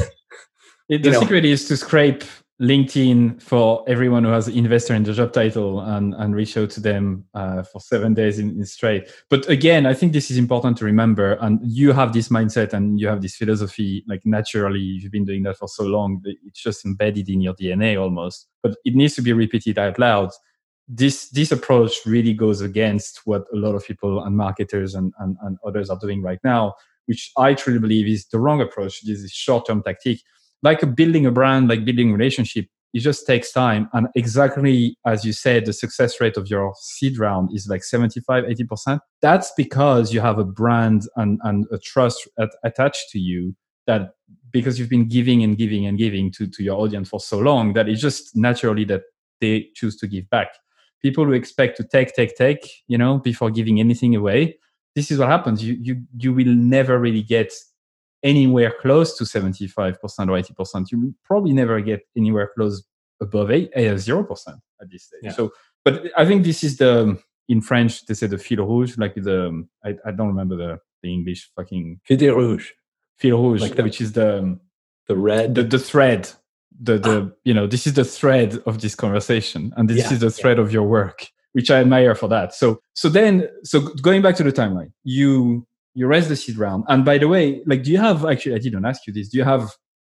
[0.89, 2.23] the know, secret is to scrape
[2.59, 6.79] LinkedIn for everyone who has investor in the job title and, and reach out to
[6.79, 9.07] them uh, for seven days in, in, straight.
[9.29, 11.33] But again, I think this is important to remember.
[11.33, 15.43] And you have this mindset and you have this philosophy, like naturally, you've been doing
[15.43, 18.47] that for so long, it's just embedded in your DNA almost.
[18.63, 20.31] But it needs to be repeated out loud.
[20.87, 25.35] This this approach really goes against what a lot of people and marketers and, and,
[25.43, 26.73] and others are doing right now,
[27.05, 29.01] which I truly believe is the wrong approach.
[29.03, 30.21] This is short-term tactic
[30.63, 33.89] like building a brand, like building relationship, it just takes time.
[33.93, 38.45] And exactly as you said, the success rate of your seed round is like 75,
[38.45, 38.99] 80%.
[39.21, 43.55] That's because you have a brand and, and a trust at, attached to you
[43.85, 44.11] that
[44.51, 47.73] because you've been giving and giving and giving to, to your audience for so long
[47.73, 49.03] that it's just naturally that
[49.41, 50.47] they choose to give back.
[51.01, 54.57] People who expect to take, take, take, you know, before giving anything away,
[54.95, 55.63] this is what happens.
[55.63, 57.53] You you you will never really get
[58.23, 60.91] anywhere close to 75% or 80%.
[60.91, 62.83] You probably never get anywhere close
[63.21, 64.47] above 8, 0%
[64.81, 65.19] at this stage.
[65.23, 65.31] Yeah.
[65.31, 65.51] So,
[65.83, 69.65] but I think this is the, in French, they say the fil rouge, like the,
[69.83, 72.01] I, I don't remember the, the English fucking.
[72.03, 72.71] Fil rouge.
[73.17, 74.59] Fil rouge, like the, which is the,
[75.07, 75.55] the red.
[75.55, 76.29] The, the thread.
[76.79, 77.35] The, the, ah.
[77.43, 80.57] you know, this is the thread of this conversation and this yeah, is the thread
[80.57, 80.63] yeah.
[80.63, 82.53] of your work which I admire for that.
[82.53, 85.65] So so then so going back to the timeline, you
[85.97, 86.83] you raise the seed round.
[86.89, 88.53] And by the way, like, do you have actually?
[88.53, 89.29] I didn't ask you this.
[89.29, 89.71] Do you have?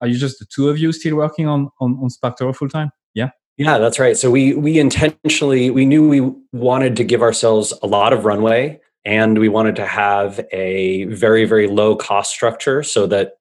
[0.01, 2.89] Are you just the two of you still working on on, on full time?
[3.13, 3.29] Yeah.
[3.57, 4.17] Yeah, that's right.
[4.17, 8.79] So we we intentionally we knew we wanted to give ourselves a lot of runway
[9.05, 13.33] and we wanted to have a very very low cost structure so that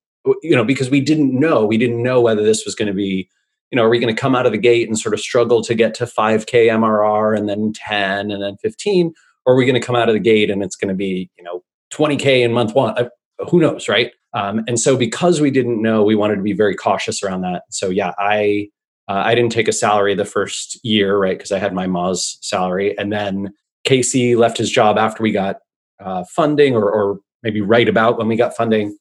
[0.43, 3.29] you know because we didn't know we didn't know whether this was going to be
[3.71, 5.63] you know are we going to come out of the gate and sort of struggle
[5.63, 9.13] to get to 5k mrr and then 10 and then 15
[9.45, 11.31] or are we going to come out of the gate and it's going to be
[11.39, 11.63] you know
[11.97, 12.97] 20K in month one.
[12.99, 13.09] Uh,
[13.51, 14.13] who knows, right?
[14.35, 17.63] Um, and so because we didn't know, we wanted to be very cautious around that.
[17.71, 18.69] So yeah, I
[19.09, 21.39] uh, I didn't take a salary the first year, right?
[21.39, 23.53] Because I had my Moz salary, and then
[23.85, 25.57] Casey left his job after we got
[26.01, 28.99] uh, funding, or, or maybe right about when we got funding,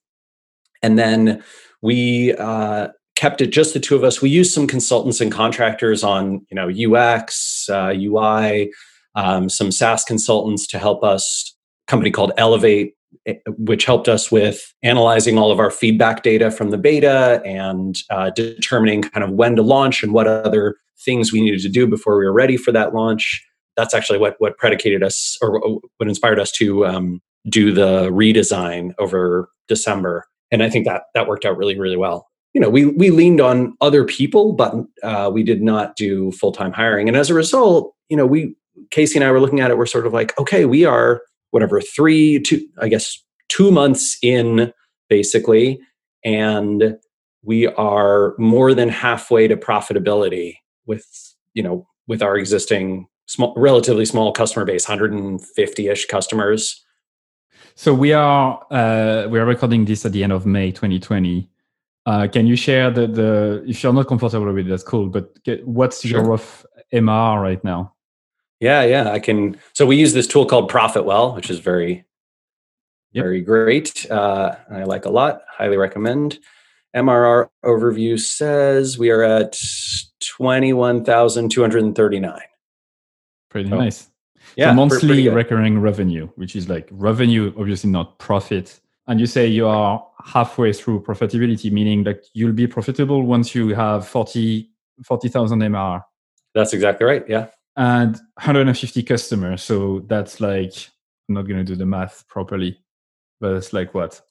[0.83, 1.43] and then
[1.81, 4.21] we uh, kept it just the two of us.
[4.21, 8.71] We used some consultants and contractors on you know UX, UI,
[9.15, 11.54] uh, um, some SaaS consultants to help us
[11.87, 16.71] company called Elevate, eh, which helped us with analyzing all of our feedback data from
[16.71, 21.41] the beta and uh, determining kind of when to launch and what other things we
[21.41, 23.45] needed to do before we were ready for that launch.
[23.77, 25.59] That's actually what what predicated us or
[25.97, 30.25] what inspired us to um, do the redesign over December.
[30.51, 32.27] And I think that that worked out really really well.
[32.53, 34.73] You know, we we leaned on other people, but
[35.03, 37.09] uh, we did not do full time hiring.
[37.09, 38.55] And as a result, you know, we
[38.91, 39.77] Casey and I were looking at it.
[39.77, 41.21] We're sort of like, okay, we are
[41.55, 44.73] whatever three two i guess two months in
[45.09, 45.79] basically.
[46.23, 46.97] And
[47.43, 51.05] we are more than halfway to profitability with
[51.53, 56.83] you know with our existing small relatively small customer base 150ish customers.
[57.75, 61.49] So we are uh, we are recording this at the end of may 2020
[62.07, 65.43] uh, can you share the, the if you're not comfortable with it that's cool but
[65.43, 66.11] get, what's sure.
[66.11, 67.94] your rough mr right now
[68.65, 69.57] yeah, yeah, I can.
[69.73, 72.05] So we use this tool called Profitwell, which is very,
[73.15, 73.23] Yep.
[73.23, 74.05] Very great.
[74.11, 75.41] Uh, I like a lot.
[75.47, 76.37] Highly recommend.
[76.93, 79.57] MRR overview says we are at
[80.21, 82.39] 21,239.
[83.49, 83.77] Pretty oh.
[83.77, 84.09] nice.
[84.57, 84.71] Yeah.
[84.71, 88.81] So monthly recurring revenue, which is like revenue, obviously not profit.
[89.07, 93.69] And you say you are halfway through profitability, meaning that you'll be profitable once you
[93.69, 94.69] have 40
[95.05, 96.03] 40,000 MRR.
[96.53, 97.23] That's exactly right.
[97.29, 97.47] Yeah.
[97.77, 99.63] And 150 customers.
[99.63, 100.73] So that's like,
[101.27, 102.79] I'm not going to do the math properly,
[103.39, 104.21] but it's like what?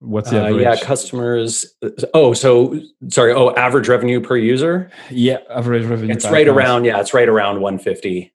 [0.00, 0.54] What's the average?
[0.54, 1.76] Uh, yeah, customers.
[2.12, 3.32] Oh, so sorry.
[3.32, 4.90] Oh, average revenue per user.
[5.10, 6.12] Yeah, average revenue.
[6.12, 6.84] It's right around.
[6.84, 8.32] Yeah, it's right around 150.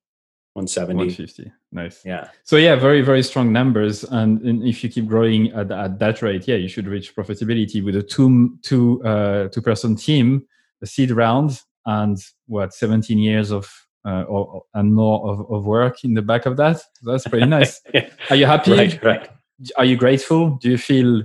[0.57, 5.05] 170 150 nice yeah so yeah very very strong numbers and, and if you keep
[5.05, 9.47] growing at, at, that rate yeah you should reach profitability with a two two uh,
[9.49, 10.43] two person team
[10.81, 12.17] a seed round and
[12.47, 16.57] what 17 years of uh, or, and more of, of work in the back of
[16.57, 16.81] that.
[17.03, 17.81] That's pretty nice.
[18.29, 18.71] Are you happy?
[18.71, 19.29] Right, right.
[19.75, 20.51] Are you grateful?
[20.61, 21.23] Do you feel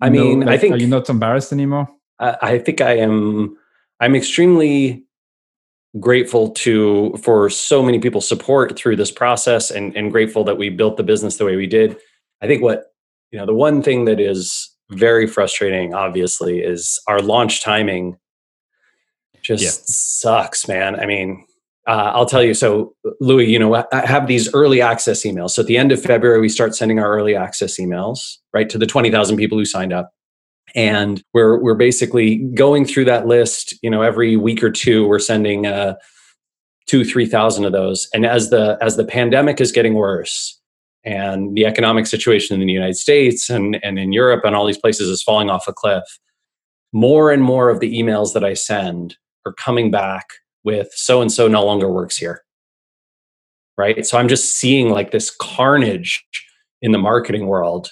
[0.00, 1.86] i mean no, like, i think are you not embarrassed anymore?
[2.18, 3.56] I, I think i am
[4.00, 5.04] i'm extremely
[6.00, 10.68] grateful to for so many people's support through this process and, and grateful that we
[10.68, 11.96] built the business the way we did.
[12.42, 12.86] I think what
[13.30, 18.18] you know the one thing that is very frustrating obviously is our launch timing
[19.42, 19.70] just yeah.
[19.70, 20.98] sucks man.
[20.98, 21.46] I mean
[21.86, 25.50] uh, i'll tell you so louis you know i have these early access emails.
[25.50, 28.78] So at the end of february we start sending our early access emails right to
[28.78, 30.10] the 20000 people who signed up.
[30.76, 35.20] And we're we're basically going through that list you know every week or two we're
[35.20, 35.94] sending uh,
[36.86, 38.08] two three thousand of those.
[38.12, 40.60] And as the as the pandemic is getting worse
[41.04, 44.78] and the economic situation in the united states and and in europe and all these
[44.78, 46.04] places is falling off a cliff
[46.92, 49.16] more and more of the emails that i send
[49.46, 50.26] are coming back
[50.64, 52.42] with so and so no longer works here
[53.76, 56.24] right so i'm just seeing like this carnage
[56.82, 57.90] in the marketing world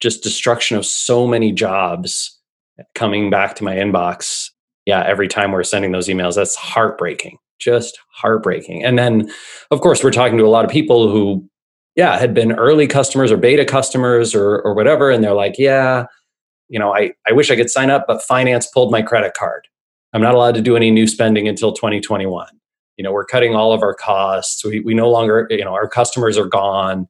[0.00, 2.38] just destruction of so many jobs
[2.94, 4.50] coming back to my inbox.
[4.86, 8.84] Yeah, every time we're sending those emails, that's heartbreaking, just heartbreaking.
[8.84, 9.30] And then,
[9.70, 11.48] of course, we're talking to a lot of people who,
[11.96, 15.10] yeah, had been early customers or beta customers or, or whatever.
[15.10, 16.06] And they're like, yeah,
[16.68, 19.66] you know, I, I wish I could sign up, but finance pulled my credit card.
[20.14, 22.46] I'm not allowed to do any new spending until 2021.
[22.96, 24.64] You know, we're cutting all of our costs.
[24.64, 27.08] We, we no longer, you know, our customers are gone.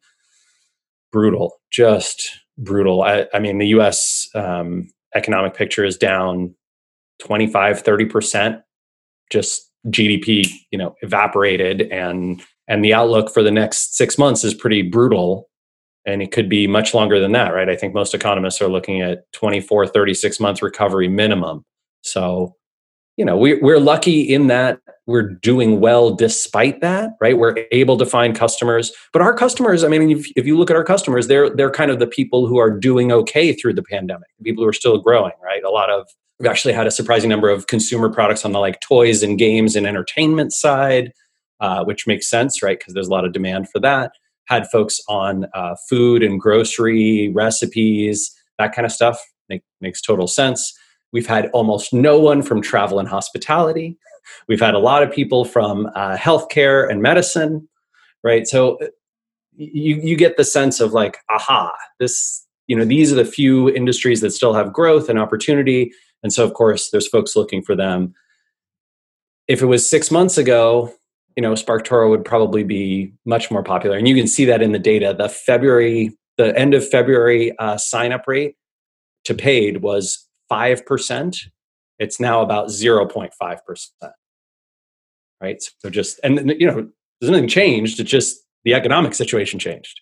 [1.13, 3.03] Brutal, just brutal.
[3.03, 4.29] I, I mean, the U.S.
[4.35, 6.55] Um, economic picture is down
[7.21, 8.61] 25, 30 percent.
[9.31, 14.55] Just GDP, you know, evaporated, and and the outlook for the next six months is
[14.55, 15.51] pretty brutal.
[16.07, 17.69] And it could be much longer than that, right?
[17.69, 21.65] I think most economists are looking at 24, 36 months recovery minimum.
[22.03, 22.55] So
[23.17, 27.37] you know we, we're lucky in that we're doing well despite that right?
[27.37, 30.77] We're able to find customers but our customers i mean if, if you look at
[30.77, 34.29] our customers they're they're kind of the people who are doing okay through the pandemic
[34.43, 35.63] people who are still growing right?
[35.63, 36.09] A lot of
[36.39, 39.77] we've actually had a surprising number of consumer products on the like toys and games
[39.77, 41.13] and entertainment side
[41.61, 42.79] uh, which makes sense right?
[42.79, 44.13] Because there's a lot of demand for that.
[44.47, 50.27] Had folks on uh, food and grocery recipes that kind of stuff make, makes total
[50.27, 50.77] sense
[51.15, 53.97] We've had almost no one from travel and hospitality.
[54.49, 57.69] We've had a lot of people from uh, healthcare and medicine,
[58.25, 58.49] right?
[58.49, 58.87] So uh,
[59.57, 63.71] you you get the sense of like, aha, this you know these are the few
[63.71, 65.93] industries that still have growth and opportunity,
[66.25, 68.13] and so of course there's folks looking for them.
[69.47, 70.93] If it was six months ago,
[71.37, 74.73] you know SparkToro would probably be much more popular, and you can see that in
[74.73, 75.15] the data.
[75.17, 78.57] The February, the end of February uh, sign up rate
[79.27, 81.39] to paid was 5%,
[81.99, 83.89] it's now about 0.5%.
[85.41, 85.63] Right.
[85.79, 86.89] So just, and you know,
[87.21, 88.01] there's nothing changed.
[88.01, 90.01] It's just the economic situation changed.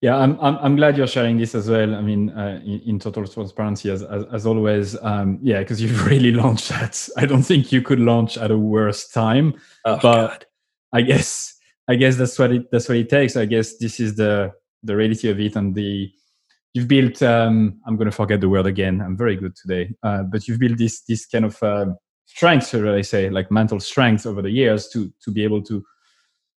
[0.00, 1.94] Yeah, I'm, I'm, I'm glad you're sharing this as well.
[1.94, 4.96] I mean, uh, in, in, total transparency, as, as, as always.
[5.00, 7.08] Um, yeah, because you've really launched that.
[7.16, 9.54] I don't think you could launch at a worse time.
[9.84, 10.46] Oh, but God.
[10.92, 11.56] I guess
[11.88, 13.36] I guess that's what it that's what it takes.
[13.36, 14.52] I guess this is the
[14.82, 16.12] the reality of it and the
[16.74, 20.22] you've built um, i'm going to forget the word again i'm very good today uh,
[20.22, 21.86] but you've built this this kind of uh,
[22.26, 25.84] strength should i say like mental strength over the years to to be able to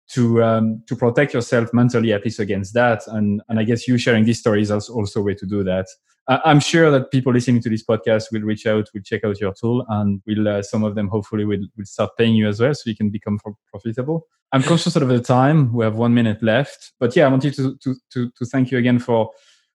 [0.10, 3.02] to um, to protect yourself mentally at least against that.
[3.08, 5.88] And and i guess you sharing these stories is also a way to do that.
[6.30, 9.42] Uh, i'm sure that people listening to this podcast will reach out will check out
[9.42, 12.62] your tool and will uh, some of them hopefully will, will start paying you as
[12.62, 13.38] well so you can become
[13.70, 14.26] profitable.
[14.54, 17.76] I'm conscious of the time we have one minute left but yeah i wanted to
[17.84, 19.32] to to, to thank you again for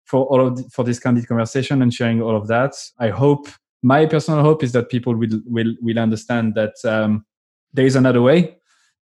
[0.09, 2.75] for all of the, for this candid conversation and sharing all of that.
[2.99, 3.49] I hope
[3.83, 7.25] my personal hope is that people will will will understand that um,
[7.73, 8.59] there is another way.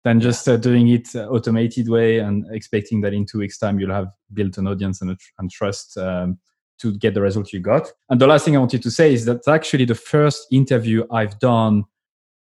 [0.06, 3.80] than just uh, doing it uh, automated way and expecting that in two weeks time
[3.80, 6.38] you'll have built an audience and, and trust um,
[6.78, 7.90] to get the result you got.
[8.08, 11.36] And the last thing I wanted to say is that actually the first interview I've
[11.40, 11.86] done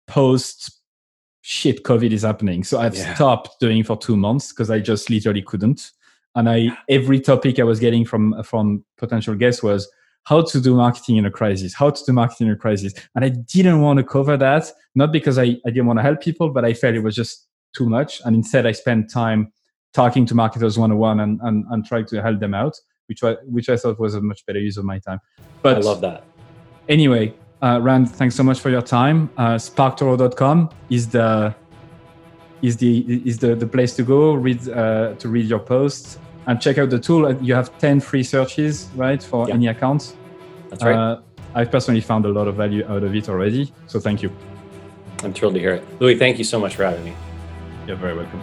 [0.07, 0.79] post
[1.41, 2.65] shit COVID is happening.
[2.65, 3.15] So I've yeah.
[3.15, 5.93] stopped doing for two months because I just literally couldn't.
[6.39, 9.91] And I every topic I was getting from from potential guests was
[10.25, 12.93] how to do marketing in a crisis, how to do marketing in a crisis.
[13.15, 16.21] And I didn't want to cover that, not because I, I didn't want to help
[16.21, 18.21] people, but I felt it was just too much.
[18.25, 19.53] And instead I spent time
[19.95, 22.79] talking to marketers one on one and, and, and trying to help them out
[23.09, 25.21] which I, which I thought was a much better use of my time.
[25.63, 26.25] But I love that.
[26.89, 29.31] Anyway, uh, Rand, thanks so much for your time.
[29.37, 31.55] Uh, SparkToro.com is the
[32.61, 36.19] is the is the, the place to go read uh, to read your posts
[36.49, 37.27] and check out the tool.
[37.27, 39.55] Uh, you have ten free searches, right, for yeah.
[39.55, 40.17] any account.
[40.71, 40.97] That's right.
[40.97, 41.21] Uh,
[41.55, 44.31] I've personally found a lot of value out of it already, so thank you.
[45.23, 46.19] I'm thrilled to hear it, Louis.
[46.19, 47.15] Thank you so much for having me.
[47.87, 48.43] You're very welcome.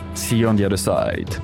[0.13, 1.35] See you on the other side.